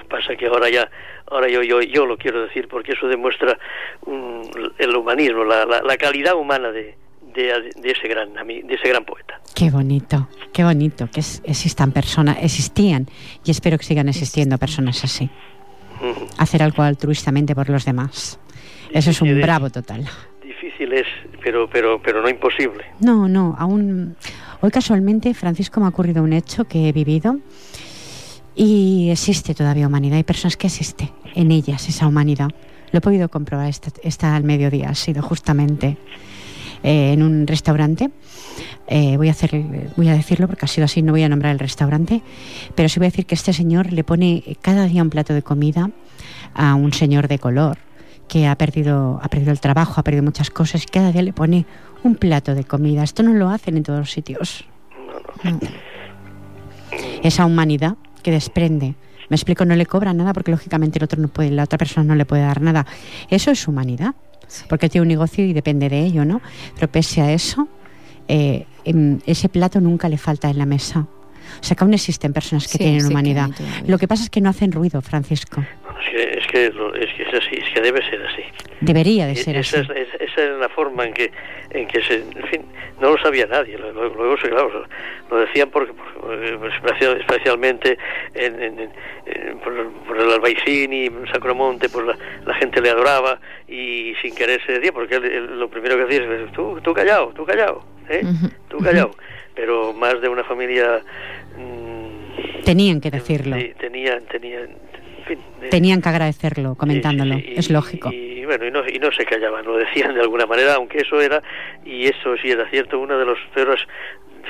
[0.09, 0.89] Pasa que ahora ya
[1.29, 3.57] ahora yo yo, yo lo quiero decir porque eso demuestra
[4.05, 4.41] um,
[4.77, 6.95] el humanismo, la, la, la calidad humana de,
[7.33, 9.39] de, de, ese gran de ese gran poeta.
[9.53, 13.07] Qué bonito, qué bonito que es, existan personas, existían
[13.43, 15.29] y espero que sigan existiendo personas así.
[16.01, 16.27] Uh -huh.
[16.37, 18.39] Hacer algo altruistamente por los demás.
[18.91, 20.05] Eso es un es, bravo total.
[20.43, 21.07] Difícil es,
[21.43, 22.85] pero, pero, pero no imposible.
[22.99, 24.15] No, no, aún.
[24.61, 27.37] Hoy casualmente, Francisco, me ha ocurrido un hecho que he vivido
[28.57, 30.17] y existe todavía humanidad.
[30.17, 32.49] Hay personas que existe en ellas esa humanidad.
[32.91, 34.89] Lo he podido comprobar esta, esta al mediodía.
[34.89, 35.97] Ha sido justamente
[36.81, 38.09] eh, en un restaurante.
[38.87, 39.51] Eh, voy, a hacer,
[39.95, 42.23] voy a decirlo porque ha sido así, no voy a nombrar el restaurante,
[42.73, 45.43] pero sí voy a decir que este señor le pone cada día un plato de
[45.43, 45.91] comida
[46.55, 47.77] a un señor de color
[48.27, 51.33] que ha perdido, ha perdido el trabajo, ha perdido muchas cosas y cada día le
[51.33, 51.65] pone
[52.03, 53.03] un plato de comida.
[53.03, 54.65] Esto no lo hacen en todos los sitios.
[55.43, 55.59] No.
[57.21, 57.97] Esa humanidad
[58.27, 58.93] que desprende.
[59.29, 62.03] Me explico, no le cobra nada porque lógicamente el otro no puede, la otra persona
[62.05, 62.85] no le puede dar nada.
[63.29, 64.15] Eso es humanidad,
[64.67, 66.41] porque tiene un negocio y depende de ello, ¿no?
[66.75, 67.69] Pero pese a eso,
[68.27, 71.07] eh, em, ese plato nunca le falta en la mesa.
[71.61, 73.49] O sea que aún existen personas que Sí, tienen sí humanidad.
[73.85, 75.61] Lo que pasa es que no hacen ruido, Francisco.
[75.61, 78.43] Es, que, es, que, lo- es que es así, es que debe ser así.
[78.79, 79.75] Debería de E- ser así.
[79.75, 81.31] esa, es, es- esa era la forma en que,
[81.71, 82.61] en que se, en fin,
[83.01, 83.77] no lo sabía nadie.
[83.77, 84.85] Luego, se- claro,
[85.31, 87.97] lo decían porque, porque, eh, especial- especialmente
[88.35, 88.79] en, en-
[89.25, 94.13] en- por, el- por el Albaicín y Sacromonte, pues la, la gente le adoraba y
[94.21, 97.33] sin querer se decía, porque él- él lo primero que hacía es, tú, tú callado,
[97.35, 98.21] tú callado, ¿eh?
[98.69, 99.11] Tú callado.
[99.55, 101.01] Pero más de una familia...
[101.57, 103.55] mm, Tenían que decirlo.
[103.57, 104.86] Sí, tenían, tenían, en
[105.27, 107.35] fin, Tenían que agradecerlo comentándolo.
[107.45, 108.11] Es lógico.
[108.11, 111.19] Y, bueno, y no, y no se callaban, lo decían de alguna manera, aunque eso
[111.21, 111.41] era,
[111.85, 113.79] y eso sí era cierto, una de las peores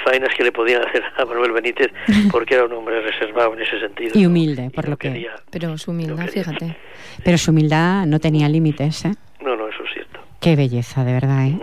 [0.05, 1.87] faenas que le podían hacer a Manuel Benítez,
[2.31, 4.11] porque era un hombre reservado en ese sentido.
[4.13, 4.29] Y ¿no?
[4.29, 6.43] humilde, por no lo que- quería- Pero su humildad, quería.
[6.43, 6.77] fíjate.
[7.23, 9.11] Pero su humildad no tenía límites, ¿eh?
[9.43, 10.19] No, no, eso es cierto.
[10.39, 11.59] Qué belleza, de verdad, ¿eh?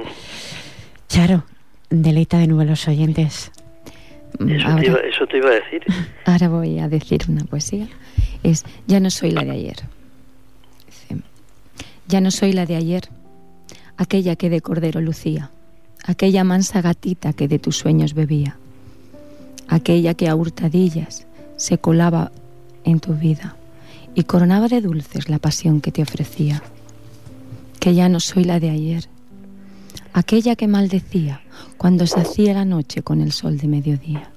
[1.09, 1.45] Charo,
[1.91, 3.53] deleita de nuevo a los oyentes.
[4.39, 5.83] Mm, Eso, te Ahora, iba, eso te iba a decir.
[6.25, 7.89] ahora voy a decir una poesía.
[8.43, 9.77] Es Ya no soy la de ayer.
[12.07, 13.09] Ya no soy la de ayer,
[13.97, 15.51] aquella que de cordero lucía,
[16.05, 18.59] aquella mansa gatita que de tus sueños bebía,
[19.69, 21.27] aquella que a hurtadillas
[21.57, 22.31] se colaba
[22.85, 23.57] en tu vida
[24.15, 26.63] y coronaba de dulces la pasión que te ofrecía.
[27.81, 29.09] Que ya no soy la de ayer,
[30.15, 31.43] aquella que maldecía
[31.77, 34.31] cuando se hacía la noche con el sol de mediodía.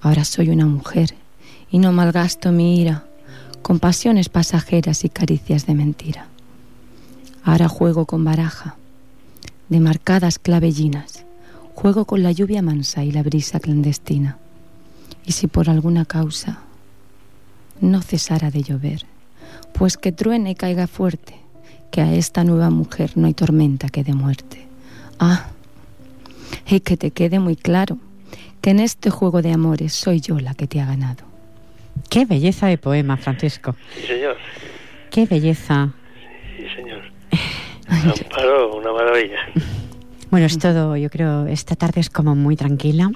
[0.00, 1.14] Ahora soy una mujer
[1.70, 3.06] y no malgasto mi ira
[3.62, 6.26] con pasiones pasajeras y caricias de mentira.
[7.44, 8.76] Ahora juego con baraja
[9.68, 11.24] de marcadas clavellinas,
[11.74, 14.38] juego con la lluvia mansa y la brisa clandestina.
[15.24, 16.58] Y si por alguna causa
[17.80, 19.06] no cesara de llover,
[19.72, 21.36] pues que truene y caiga fuerte,
[21.90, 24.66] que a esta nueva mujer no hay tormenta que de muerte.
[25.18, 25.48] Ah,
[26.68, 27.98] y que te quede muy claro
[28.60, 31.24] que en este juego de amores soy yo la que te ha ganado.
[32.10, 33.74] Qué belleza de poema, Francisco.
[33.94, 34.36] Sí, señor.
[35.10, 35.90] Qué belleza.
[36.56, 37.02] Sí, señor.
[37.88, 39.38] Amparo, una maravilla.
[40.30, 43.10] Bueno, es todo, yo creo, esta tarde es como muy tranquila.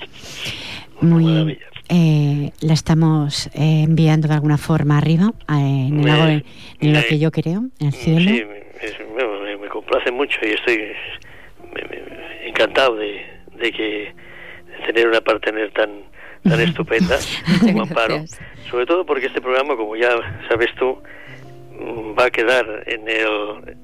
[1.01, 1.59] Muy, maravilla.
[1.89, 5.53] eh, la estamos eh, enviando de alguna forma arriba, eh,
[5.89, 6.45] en, el
[6.81, 8.31] en lo me- que yo creo, en el cielo.
[8.31, 8.43] Sí,
[8.83, 10.93] es- me- me- me complace mucho y estoy
[11.75, 13.25] me- me- encantado de,
[13.57, 14.13] de que
[14.67, 15.91] de tener una partner tan
[16.43, 17.17] tan estupenda
[17.61, 18.17] como Amparo.
[18.17, 18.41] gracias.
[18.71, 20.11] Sobre todo porque este programa, como ya
[20.49, 20.99] sabes tú,
[21.79, 23.77] mm, va a quedar en el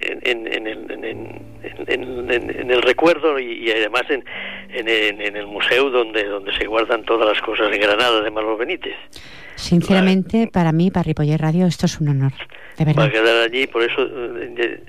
[0.00, 1.40] en, en, en el,
[1.88, 4.24] en, el recuerdo y, y además en,
[4.70, 8.30] en, en- en el museo donde donde se guardan todas las cosas en Granada de
[8.32, 8.96] Manuel Benítez.
[9.54, 12.32] Sinceramente, para mí, para Ripoller Radio, esto es un honor,
[12.80, 14.82] va a quedar allí por eso eh,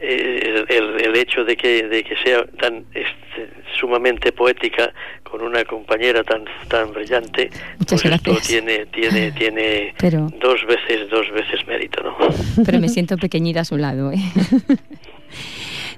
[0.00, 5.40] eh, el, el- el hecho de que de que sea tan este, sumamente poética con
[5.42, 8.48] una compañera tan tan brillante Muchas pues esto gracias.
[8.48, 12.16] tiene tiene tiene Pero- dos veces dos veces mérito no
[12.64, 14.18] Pero me siento pequeñita a su lado, ¿eh?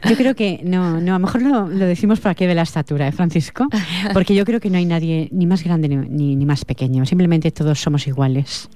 [0.08, 2.62] Yo creo que, no, no, a lo mejor lo, lo decimos por aquí de la
[2.62, 3.66] estatura, ¿eh, Francisco?
[4.12, 7.06] Porque yo creo que no hay nadie ni más grande ni, ni, ni más pequeño,
[7.06, 8.68] simplemente todos somos iguales.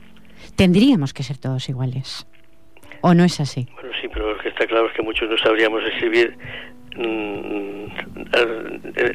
[0.57, 2.27] Tendríamos que ser todos iguales.
[3.03, 3.66] ¿O no es así?
[3.74, 6.36] bueno sí pero lo que está claro es que muchos no sabríamos escribir
[6.96, 7.84] mm,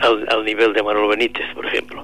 [0.01, 2.03] al, al- nivel de Manuel Benítez por ejemplo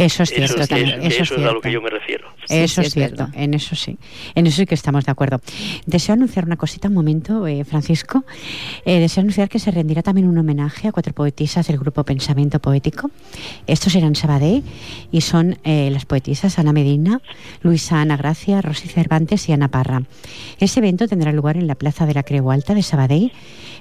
[0.00, 0.88] Eso es cierto eso, también.
[0.88, 1.60] eso- Eso, es eso es a lo cierto.
[1.60, 3.98] que yo me refiero Eso sí, es es cierto, en eso sí,
[4.34, 5.40] en eso sí que estamos de acuerdo.
[5.86, 8.24] Deseo anunciar una cosita un momento, eh, Francisco.
[8.84, 12.58] Eh, deseo anunciar que se rendirá también un homenaje a cuatro poetisas del grupo Pensamiento
[12.60, 13.10] Poético.
[13.66, 14.62] Estos eran Sabadell
[15.12, 17.20] y son eh, las poetisas Ana Medina,
[17.62, 20.02] Luisa Ana Gracia, Rosy Cervantes y Ana Parra.
[20.58, 23.32] Ese evento tendrá lugar en la Plaza de la Creu Alta de Sabadell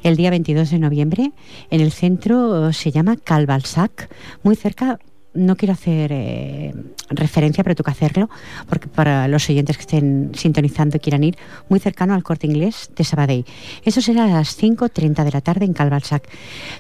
[0.04, 1.32] el día 22 de noviembre.
[1.72, 4.10] En el centro eh, se llama Calbalsac,
[4.44, 5.00] muy cerca
[5.34, 6.74] no quiero hacer eh,
[7.10, 8.30] referencia, pero tengo que hacerlo,
[8.68, 11.38] porque para los oyentes que estén sintonizando y quieran ir,
[11.70, 13.46] muy cercano al corte inglés de Sabadell.
[13.84, 16.28] Eso será a las 5.30 de la tarde en Calbalsac.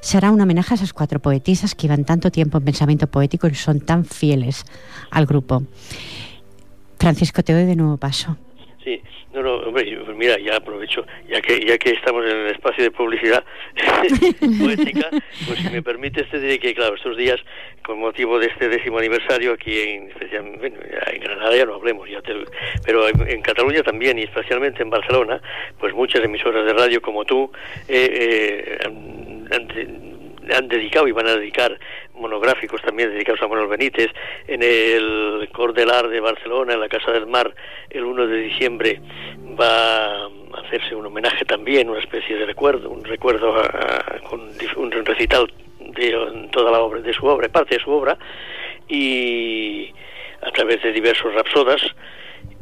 [0.01, 3.55] Será un homenaje a esas cuatro poetisas que llevan tanto tiempo en pensamiento poético y
[3.55, 4.65] son tan fieles
[5.11, 5.63] al grupo.
[6.99, 8.37] Francisco, te doy de nuevo paso.
[8.83, 9.01] Sí,
[9.33, 12.83] no, no, hombre, pues mira, ya aprovecho, ya que ya que estamos en el espacio
[12.83, 13.43] de publicidad
[14.59, 15.09] poética,
[15.45, 17.39] pues si me permites te diré que, claro, estos días,
[17.89, 22.35] con motivo de este décimo aniversario, aquí en, en Granada ya no hablemos, ya te-
[22.85, 25.41] pero en, Cataluña también, y especialmente en Barcelona,
[25.79, 27.51] pues muchas emisoras de radio como tú
[27.87, 31.79] eh, eh, han- han de- han dedicado y van a dedicar
[32.13, 34.11] monográficos también dedicados a Manuel Benítez.
[34.47, 37.53] En el Cordelar de Barcelona, en la Casa del Mar,
[37.89, 38.99] el 1 de diciembre
[39.59, 40.29] va a
[40.63, 44.41] hacerse un homenaje también, una especie de recuerdo, un recuerdo a- con
[44.77, 45.51] un recital
[45.91, 48.17] de toda la obra, de su obra, parte de su obra,
[48.87, 49.93] y
[50.41, 51.81] a través de diversos rapsodas,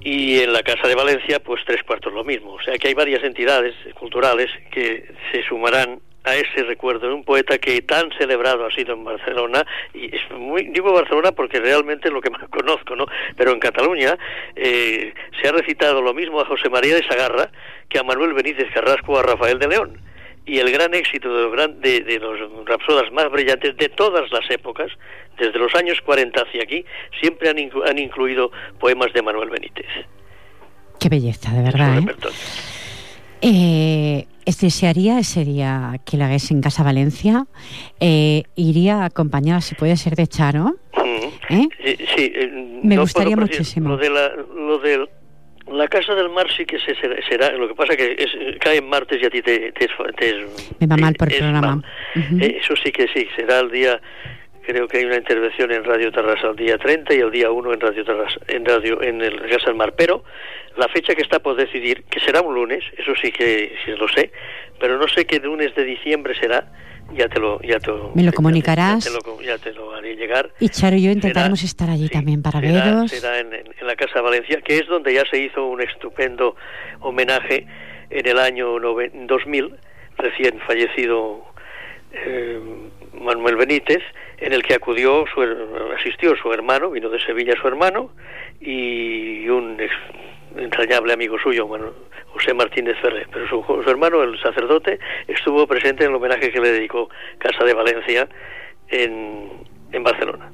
[0.02, 2.54] y en la Casa de Valencia, pues tres cuartos lo mismo.
[2.54, 7.24] O sea que hay varias entidades culturales que se sumarán a ese recuerdo de un
[7.24, 12.10] poeta que tan celebrado ha sido en Barcelona y es muy digo Barcelona porque realmente
[12.10, 13.06] es lo que más conozco no
[13.38, 14.18] pero en Cataluña
[14.54, 17.50] eh, se ha recitado lo mismo a José María de Sagarra
[17.88, 20.02] que a Manuel Benítez Carrasco o a Rafael de León
[20.48, 24.32] y el gran éxito de los, gran, de, de los rapsodas más brillantes de todas
[24.32, 24.90] las épocas,
[25.38, 26.86] desde los años 40 hacia aquí,
[27.20, 29.86] siempre han, inclu han incluido poemas de Manuel Benítez.
[31.00, 32.00] Qué belleza, de verdad.
[32.00, 32.06] ¿eh?
[33.42, 34.28] Eh,
[34.60, 37.46] desearía ese día que lo hagáis en Casa Valencia.
[38.00, 40.78] Eh, iría acompañada, si puede ser, de Charo.
[41.50, 41.68] ¿Eh?
[42.16, 42.34] Sí,
[42.84, 43.90] me no gustaría muchísimo.
[43.90, 44.80] Lo, de la, lo
[45.72, 48.90] la Casa del Mar sí que se, será, lo que pasa que es, cae en
[48.90, 49.72] martes y a ti te...
[49.72, 49.88] te,
[50.18, 50.46] te
[50.80, 51.76] Me va mal por el programa.
[52.16, 52.44] Uh -huh.
[52.44, 54.00] eh, eso sí que sí, será el día...
[54.66, 57.74] Creo que hay una intervención en Radio Terrassa el día 30 y el día 1
[57.74, 60.26] en Radio Terrassa, en Radio en el Casa del Mar, pero
[60.76, 64.10] la fecha que está por decidir, que será un lunes, eso sí que sí lo
[64.10, 64.30] sé,
[64.78, 66.68] pero no sé qué lunes de diciembre será,
[67.14, 69.74] ya te lo ya te, me lo comunicarás ya te, ya te, lo, ya te
[69.74, 70.52] lo, haré llegar.
[70.60, 73.12] Y Charo y yo intentaremos será, estar allí sí, también para será, veros.
[73.12, 73.50] será en,
[73.82, 76.56] la Casa Valencia que es donde ya se hizo un estupendo
[77.00, 77.66] homenaje
[78.10, 79.76] en el año 2000
[80.18, 81.44] recién fallecido
[82.12, 82.60] eh,
[83.14, 84.04] Manuel Benítez
[84.40, 85.42] en el que acudió su,
[85.98, 88.12] asistió su hermano vino de Sevilla su hermano
[88.60, 89.94] y un ex,
[90.56, 91.94] entrañable amigo suyo, bueno,
[92.34, 96.60] José Martínez Ferrer, pero su, su, hermano, el sacerdote, estuvo presente en el homenaje que
[96.60, 98.28] le dedicó Casa de Valencia
[98.90, 99.50] en,
[99.92, 100.52] en Barcelona.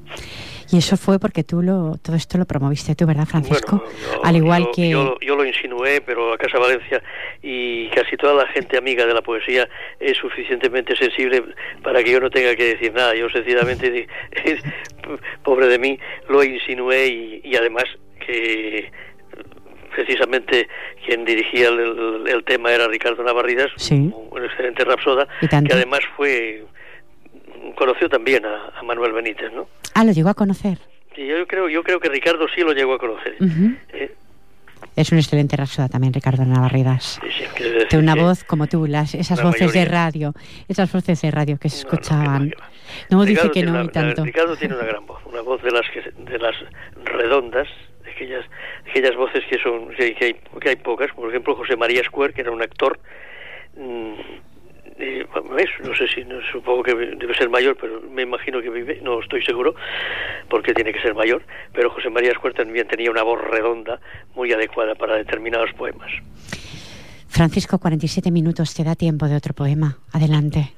[0.73, 3.77] Y eso fue porque tú lo, todo esto lo promoviste tú, ¿verdad, Francisco?
[3.77, 4.89] Bueno, yo, Al igual yo, que...
[4.89, 7.03] Yo, yo, lo insinué, pero a Casa Valencia
[7.43, 9.69] y casi toda la gente amiga de la poesía
[9.99, 11.43] es suficientemente sensible
[11.83, 13.13] para que yo no tenga que decir nada.
[13.13, 14.07] Yo sencillamente,
[15.43, 17.85] pobre de mí, lo insinué y, y además
[18.25, 18.91] que
[19.95, 20.67] precisamente
[21.05, 24.11] quien dirigía el, el, el, tema era Ricardo Navarridas, sí.
[24.13, 26.63] un excelente rapsoda, que además fue
[27.75, 29.67] conoció también a, a, Manuel Benítez, ¿no?
[29.93, 30.77] Ah, lo llegó a conocer.
[31.15, 33.35] Sí, yo creo, yo creo que Ricardo sí lo llegó a conocer.
[33.39, 33.77] Uh -huh.
[33.93, 34.15] eh,
[34.95, 37.19] es un excelente rapsoda también, Ricardo Navarridas.
[37.23, 39.81] Sí, sí, de una voz como tú, las, esas voces mayoría.
[39.81, 40.33] de radio,
[40.67, 42.49] esas voces de radio que se escuchaban.
[42.49, 42.55] No,
[43.09, 44.23] no, no dice que no una, y tanto.
[44.23, 46.55] Ricardo tiene una gran voz, una voz de las que, de las
[47.05, 47.67] redondas,
[48.13, 48.45] aquellas,
[48.89, 52.41] aquellas voces que son que, hay, que hay pocas, por ejemplo José María Square, que
[52.41, 52.99] era un actor
[53.75, 54.13] mmm,
[54.99, 55.25] eh,
[55.83, 59.19] no sé si, no, supongo que debe ser mayor, pero me imagino que vive, no
[59.19, 59.75] estoy seguro,
[60.49, 61.43] porque tiene que ser mayor,
[61.73, 63.99] pero José María Escuer también tenía una voz redonda
[64.35, 66.11] muy adecuada para determinados poemas.
[67.27, 69.97] Francisco, 47 minutos, ¿te da tiempo de otro poema?
[70.11, 70.73] Adelante.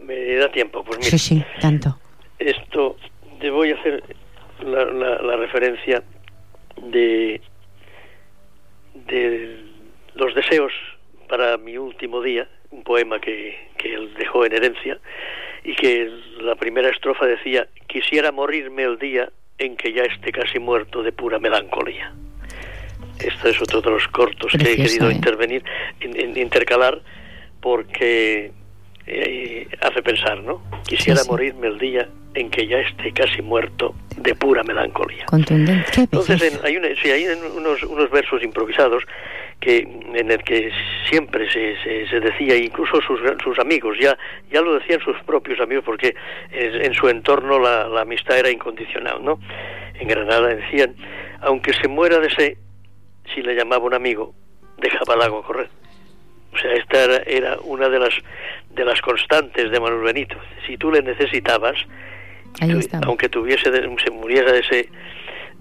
[0.00, 1.10] Me da tiempo, pues mira.
[1.10, 1.98] Sí, sí, tanto.
[2.38, 2.96] Esto,
[3.40, 4.04] te voy a hacer
[4.64, 6.02] la, la, la referencia
[6.82, 7.40] de,
[8.94, 9.64] de
[10.14, 10.72] los deseos
[11.28, 14.98] para mi último día, un poema que, que él dejó en herencia
[15.64, 16.10] y que
[16.40, 21.12] la primera estrofa decía quisiera morirme el día en que ya esté casi muerto de
[21.12, 22.12] pura melancolía.
[23.18, 25.14] Este es otro de los cortos que he querido ¿eh?
[25.14, 25.64] intervenir,
[26.00, 27.00] in, in, intercalar,
[27.60, 28.52] porque
[29.06, 30.62] eh, hace pensar, ¿no?
[30.86, 31.30] Quisiera sí, sí.
[31.30, 35.24] morirme el día en que ya esté casi muerto de pura melancolía.
[35.26, 35.90] Contundente.
[35.96, 37.26] Entonces, en, hay, una, sí, hay
[37.56, 39.04] unos, unos versos improvisados
[39.60, 40.70] que en el que
[41.08, 44.16] siempre se, se, se, decía, incluso sus, sus amigos, ya,
[44.50, 46.14] ya lo decían sus propios amigos, porque
[46.50, 49.40] en, en su entorno la, la, amistad era incondicional, ¿no?
[49.94, 50.94] En Granada decían,
[51.40, 52.58] aunque se muera de sed,
[53.34, 54.34] si le llamaba un amigo,
[54.76, 55.70] dejaba el agua correr.
[56.56, 58.14] O sea, esta era, era una de las,
[58.74, 60.36] de las constantes de Manuel Benito.
[60.66, 61.76] Si tú le necesitabas,
[62.58, 64.88] tú, aunque tuviese de, se muriera de ese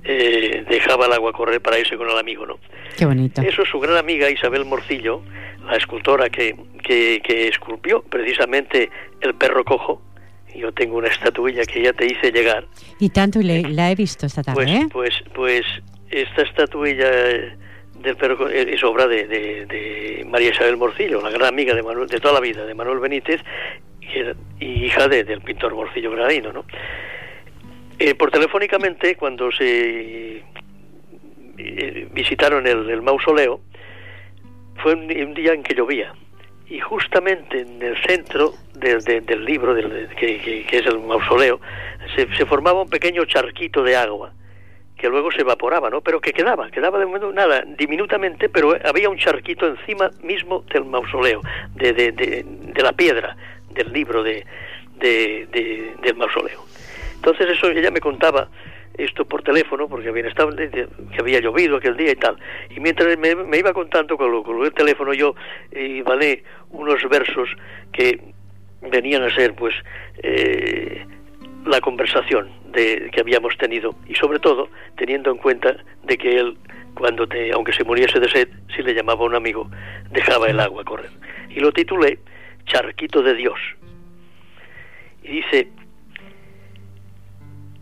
[0.05, 2.59] eh, dejaba el agua correr para irse con el amigo, ¿no?
[2.97, 3.41] Qué bonito.
[3.41, 5.21] Eso es su gran amiga Isabel Morcillo,
[5.65, 8.89] la escultora que, que, que esculpió precisamente
[9.21, 10.01] el perro cojo.
[10.55, 12.65] Yo tengo una estatuilla que ya te hice llegar.
[12.99, 14.87] Y tanto, y le, la he visto esta tarde, pues, ¿eh?
[14.89, 15.65] Pues, pues
[16.09, 17.09] esta estatuilla
[18.01, 22.19] del perro es obra de, de, María Isabel Morcillo, la gran amiga de Manuel, de
[22.19, 23.41] toda la vida, de Manuel Benítez,
[24.59, 26.65] y, hija de, del pintor Morcillo Granadino, ¿no?
[27.97, 30.43] Eh, por telefónicamente, cuando se
[31.57, 33.61] eh, visitaron el, mausoleo,
[34.77, 36.13] fue un, día en que llovía.
[36.67, 41.61] Y justamente en el centro de, del libro, del, que, que, que, es el mausoleo,
[42.15, 44.33] se, se, formaba un pequeño charquito de agua,
[45.05, 46.01] que luego se evaporaba, ¿no?
[46.01, 50.85] Pero que quedaba, quedaba de momento nada, diminutamente, pero había un charquito encima mismo del
[50.85, 51.41] mausoleo,
[51.75, 53.37] de, de, de, de la piedra
[53.69, 54.43] del libro de,
[54.97, 56.59] de, del mausoleo.
[57.17, 58.47] Entonces eso ella me contaba
[58.97, 60.87] esto por teléfono porque había estado que
[61.19, 62.37] había llovido aquel día y tal
[62.75, 65.35] y mientras me, iba contando con, con, el teléfono yo
[65.75, 66.19] iba a
[66.71, 67.49] unos versos
[67.91, 68.21] que
[68.81, 69.75] venían a ser pues
[70.23, 71.05] eh,
[71.65, 76.57] la conversación que habíamos tenido y sobre todo teniendo en cuenta de que él
[76.93, 79.69] cuando aunque se muriese de sed si le llamaba un amigo
[80.11, 81.11] dejaba el agua correr.
[81.49, 82.19] Y lo titulé
[82.65, 83.59] Charquito de Dios.
[85.23, 85.69] Y dice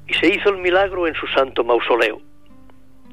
[0.08, 2.22] y se hizo el milagro en su santo mausoleo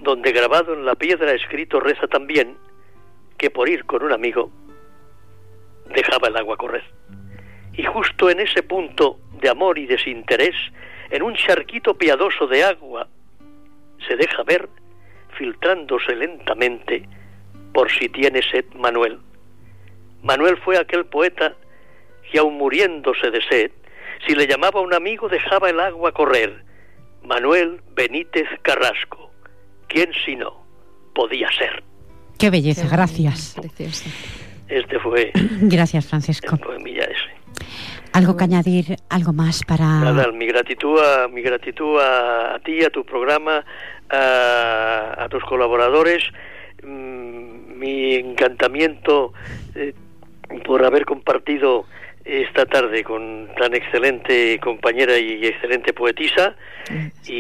[0.03, 2.57] donde grabado en la piedra escrito reza también
[3.37, 4.51] que por ir con un amigo
[5.95, 6.85] dejaba el agua correr.
[7.75, 10.55] Y justo en ese punto de amor y desinterés,
[11.11, 13.09] en un charquito piadoso de agua,
[14.07, 14.69] se deja ver,
[15.37, 17.09] filtrándose lentamente,
[17.73, 19.19] por si tiene sed Manuel.
[20.23, 21.55] Manuel fue aquel poeta
[22.31, 23.71] que aun muriéndose de sed,
[24.27, 26.65] si le llamaba un amigo dejaba el agua correr.
[27.23, 29.31] Manuel Benítez Carrasco.
[29.89, 30.65] ¿Quién si no
[31.15, 31.83] podía ser?
[32.39, 33.57] Qué belleza, gracias.
[34.69, 35.33] Este fue.
[35.63, 36.59] Gracias, Francisco.
[38.13, 40.01] ¿Algo que añadir, algo más para...?
[40.01, 43.65] Nada, mi gratitud a, mi gratitud a, ti, a tu programa,
[44.09, 46.23] a, tus colaboradores,
[46.83, 49.33] mm, mi encantamiento
[49.75, 49.95] eh,
[50.65, 51.87] por haber compartido
[52.25, 56.55] esta tarde con tan excelente compañera y excelente poetisa
[57.27, 57.37] y,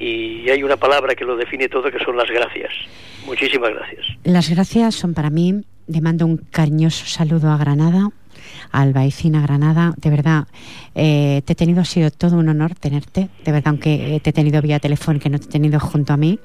[0.00, 2.72] y, hay una palabra que lo define todo que son las gracias.
[3.24, 4.06] Muchísimas gracias.
[4.24, 5.62] Las gracias son para mí.
[5.86, 8.10] Le mando un cariñoso saludo a Granada
[8.72, 9.94] Albaicina Granada.
[9.96, 10.46] De verdad,
[10.94, 14.32] eh, te he tenido, ha sido todo un honor tenerte, de verdad, aunque te he
[14.32, 16.38] tenido vía telefónica, no te he tenido junto a mí.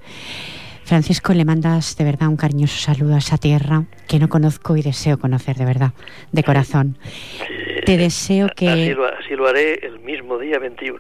[0.85, 4.83] Francisco, le mandas de verdad un cariñoso saludo a esa tierra que no conozco y
[4.83, 5.93] deseo conocer de verdad,
[6.31, 6.99] de corazón.
[7.85, 8.69] te deseo que...
[8.69, 10.99] Así lo, haré el mismo día 21.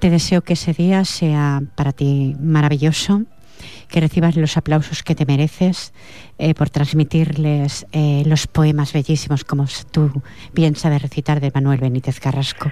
[0.00, 3.22] Te deseo que ese día sea para ti maravilloso,
[3.88, 5.92] que recibas los aplausos que te mereces,
[6.38, 10.22] eh, por transmitirles eh, los poemas bellísimos como tú
[10.52, 12.70] bien sabes recitar de Manuel Benítez Carrasco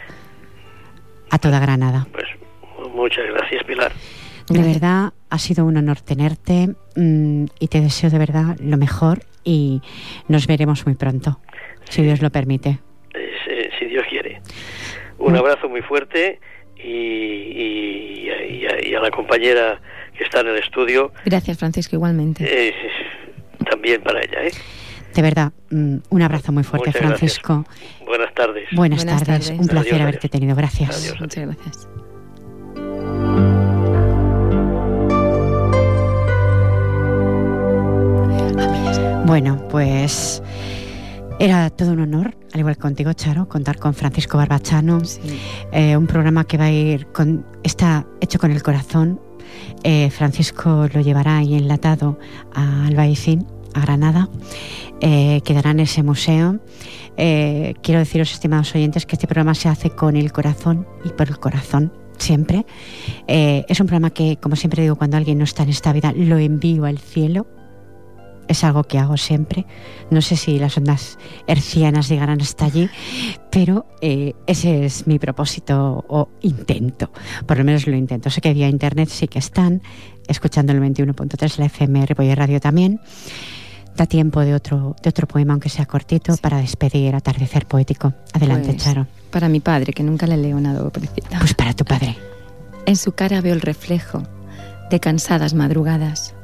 [1.30, 2.06] a toda Granada.
[2.12, 2.26] Pues
[2.94, 3.92] muchas gracias, Pilar.
[4.48, 9.20] De verdad, ha sido un honor tenerte mm, y te deseo de verdad lo mejor
[9.42, 9.80] y
[10.28, 11.40] nos veremos muy pronto,
[11.88, 12.78] si Dios lo permite.
[13.14, 14.42] Eh, si Dios quiere.
[15.18, 16.40] Un abrazo muy fuerte
[16.76, 18.28] y,
[18.94, 19.80] a, la compañera
[20.16, 21.12] que está en el estudio.
[21.24, 22.74] Gracias, Francisco, igualmente
[23.64, 24.44] también para ella.
[24.44, 24.52] ¿eh?
[25.14, 27.64] De verdad, mm, un abrazo muy fuerte, Francisco.
[28.06, 28.68] Buenas tardes.
[28.72, 29.50] Buenas, tardes.
[29.50, 30.56] un placer haberte tenido.
[30.56, 31.14] Gracias.
[31.20, 31.88] Muchas gracias.
[39.26, 40.42] Bueno, pues
[41.38, 45.00] era todo un honor, al igual que contigo, Charo, contar con Francisco Barbachano.
[45.72, 47.46] Eh, un programa que va a ir con.
[47.62, 49.20] está hecho con el corazón.
[49.82, 52.18] Eh, Francisco lo llevará ahí enlatado
[52.52, 54.28] a Albaicín a Granada,
[55.00, 56.60] eh, quedará en ese museo.
[57.16, 61.28] Eh, quiero deciros, estimados oyentes, que este programa se hace con el corazón y por
[61.28, 62.64] el corazón siempre.
[63.26, 66.12] Eh, es un programa que, como siempre digo, cuando alguien no está en esta vida,
[66.16, 67.46] lo envío al cielo.
[68.48, 69.66] Es algo que hago siempre.
[70.10, 72.90] No sé si las ondas hercianas llegarán hasta allí,
[73.50, 77.10] pero ese es mi propósito o intento.
[77.46, 78.30] Por lo menos lo intento.
[78.30, 79.82] Sé que vía internet sí que están
[80.28, 83.00] escuchando el 21.3, la FM Ripoller Radio también.
[83.96, 88.12] Da tiempo de otro, de otro poema, aunque sea cortito, para despedir Atardecer Poético.
[88.32, 89.06] Adelante, pues, Charo.
[89.30, 91.38] Para mi padre, que nunca le leo nada, pobrecita.
[91.38, 92.16] Pues para tu padre.
[92.86, 94.24] En su cara veo el reflejo
[94.90, 96.34] de cansadas madrugadas,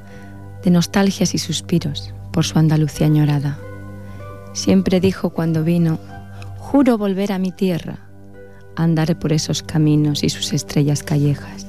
[0.63, 3.59] de nostalgias y suspiros por su Andalucía añorada.
[4.53, 5.99] Siempre dijo cuando vino,
[6.59, 7.99] juro volver a mi tierra,
[8.77, 11.67] andar por esos caminos y sus estrellas callejas.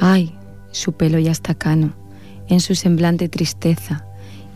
[0.00, 0.34] Ay,
[0.70, 1.92] su pelo ya está cano,
[2.48, 4.06] en su semblante tristeza,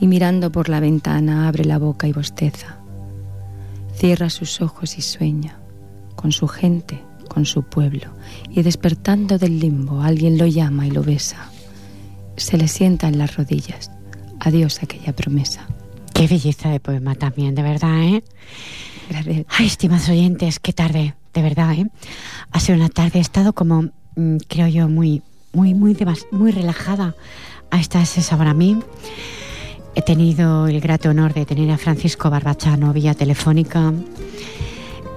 [0.00, 2.78] y mirando por la ventana abre la boca y bosteza.
[3.94, 5.58] Cierra sus ojos y sueña,
[6.16, 8.10] con su gente, con su pueblo,
[8.50, 11.50] y despertando del limbo alguien lo llama y lo besa.
[12.36, 13.90] Se le sienta en las rodillas.
[14.40, 15.66] Adiós aquella promesa.
[16.14, 18.24] Qué belleza de poema también, de verdad, ¿eh?
[19.08, 19.46] Gracias.
[19.48, 21.86] Ay, estimados oyentes, qué tarde, de verdad, ¿eh?
[22.52, 25.22] Ha sido una tarde, he estado como, mm, creo yo, muy,
[25.52, 25.96] muy, muy,
[26.30, 27.14] muy relajada.
[27.70, 28.78] A esta es para mí.
[29.94, 33.92] He tenido el grato honor de tener a Francisco Barbachano vía telefónica.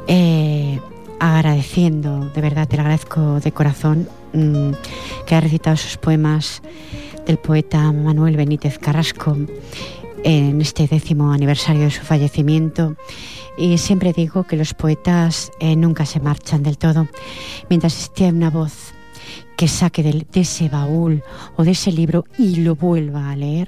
[0.07, 0.79] Eh,
[1.19, 4.71] agradeciendo, de verdad te lo agradezco de corazón, mm,
[5.25, 6.61] que ha recitado sus poemas
[7.25, 9.37] del poeta Manuel Benítez Carrasco
[10.23, 12.95] en este décimo aniversario de su fallecimiento
[13.59, 17.07] y siempre digo que los poetas eh, nunca se marchan del todo.
[17.69, 18.93] Mientras esté una voz
[19.57, 21.21] que saque de, ese baúl
[21.57, 23.67] o de ese libro y lo vuelva a leer,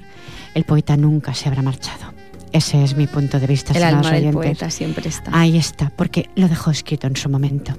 [0.54, 2.11] el poeta nunca se habrá marchado.
[2.52, 3.72] Ese es mi punto de vista.
[3.72, 5.30] El alma del poeta siempre está.
[5.34, 7.72] Ahí está, porque lo dejó escrito en su momento.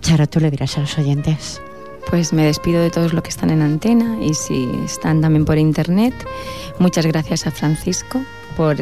[0.00, 1.60] Charo, tú le dirás a los oyentes.
[2.08, 5.58] Pues me despido de todos los que están en antena y si están también por
[5.58, 6.14] internet.
[6.78, 8.22] Muchas gracias a Francisco
[8.56, 8.76] por,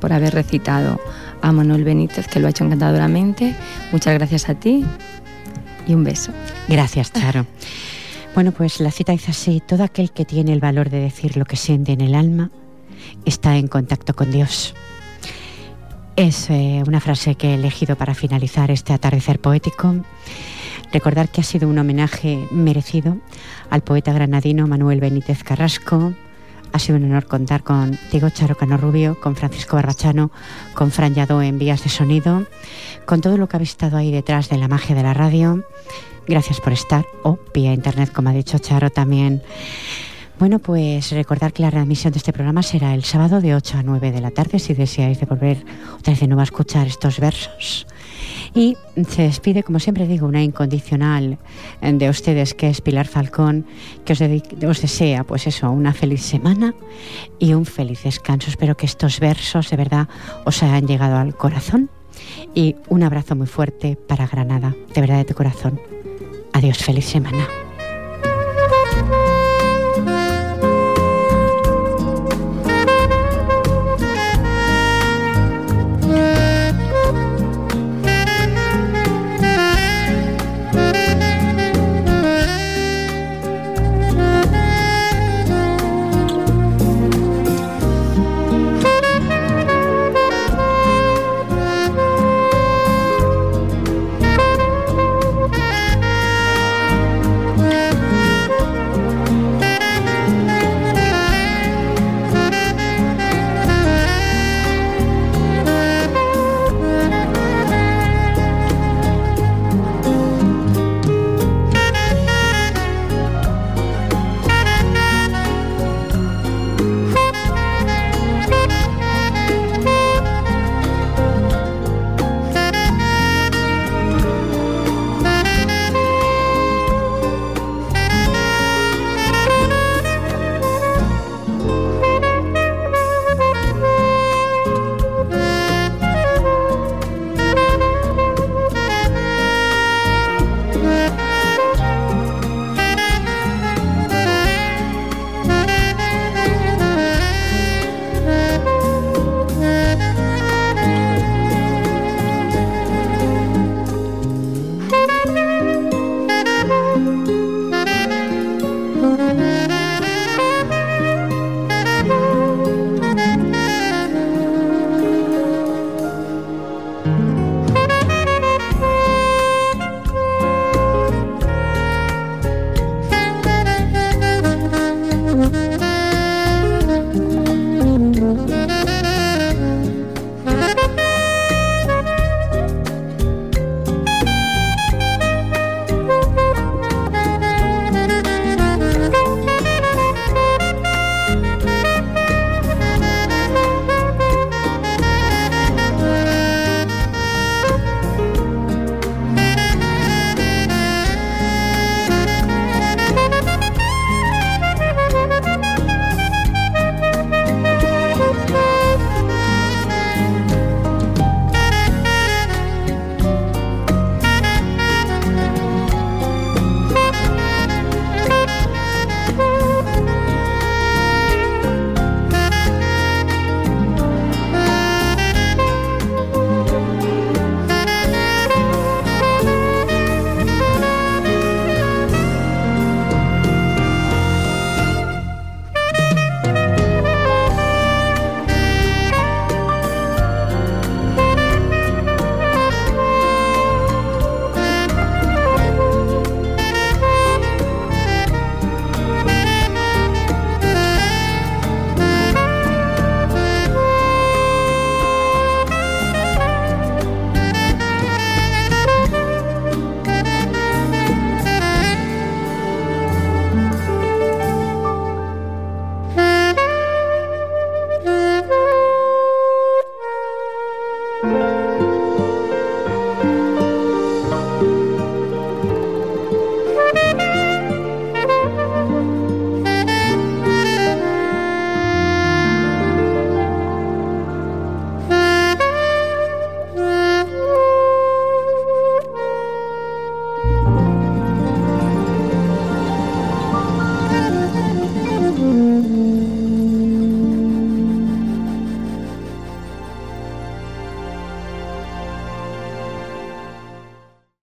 [0.00, 1.00] por haber recitado
[1.42, 3.54] a Manuel Benítez, que lo ha hecho encantadoramente.
[3.92, 4.84] Muchas gracias a ti
[5.86, 6.32] y un beso.
[6.68, 7.46] Gracias, Charo.
[8.34, 11.44] Bueno, pues la cita dice así, todo aquel que tiene el valor de decir lo
[11.44, 12.50] que siente en el alma
[13.24, 14.74] está en contacto con Dios.
[16.16, 19.94] Es eh, una frase que he elegido para finalizar este atardecer poético.
[20.92, 23.16] Recordar que ha sido un homenaje merecido
[23.70, 26.12] al poeta granadino Manuel Benítez Carrasco.
[26.72, 30.30] Ha sido un honor contar con Diego Charo Cano Rubio, con Francisco Barbachano,
[30.74, 32.46] con Fran Yadó en vías de sonido,
[33.06, 35.64] con todo lo que habéis estado ahí detrás de la magia de la radio.
[36.28, 39.42] Gracias por estar, o vía internet, como ha dicho Charo también.
[40.40, 43.82] Bueno, pues recordar que la readmisión de este programa será el sábado de 8 a
[43.82, 45.58] 9 de la tarde, si deseáis de volver
[45.98, 47.86] otra vez de nuevo a escuchar estos versos.
[48.54, 51.36] Y se despide, como siempre digo, una incondicional
[51.82, 53.66] de ustedes, que es Pilar Falcón,
[54.06, 56.74] que os, os desea, pues eso, una feliz semana
[57.38, 58.48] y un feliz descanso.
[58.48, 60.08] Espero que estos versos de verdad
[60.46, 61.90] os hayan llegado al corazón.
[62.54, 65.78] Y un abrazo muy fuerte para Granada, de verdad de tu corazón.
[66.54, 67.46] Adiós, feliz semana.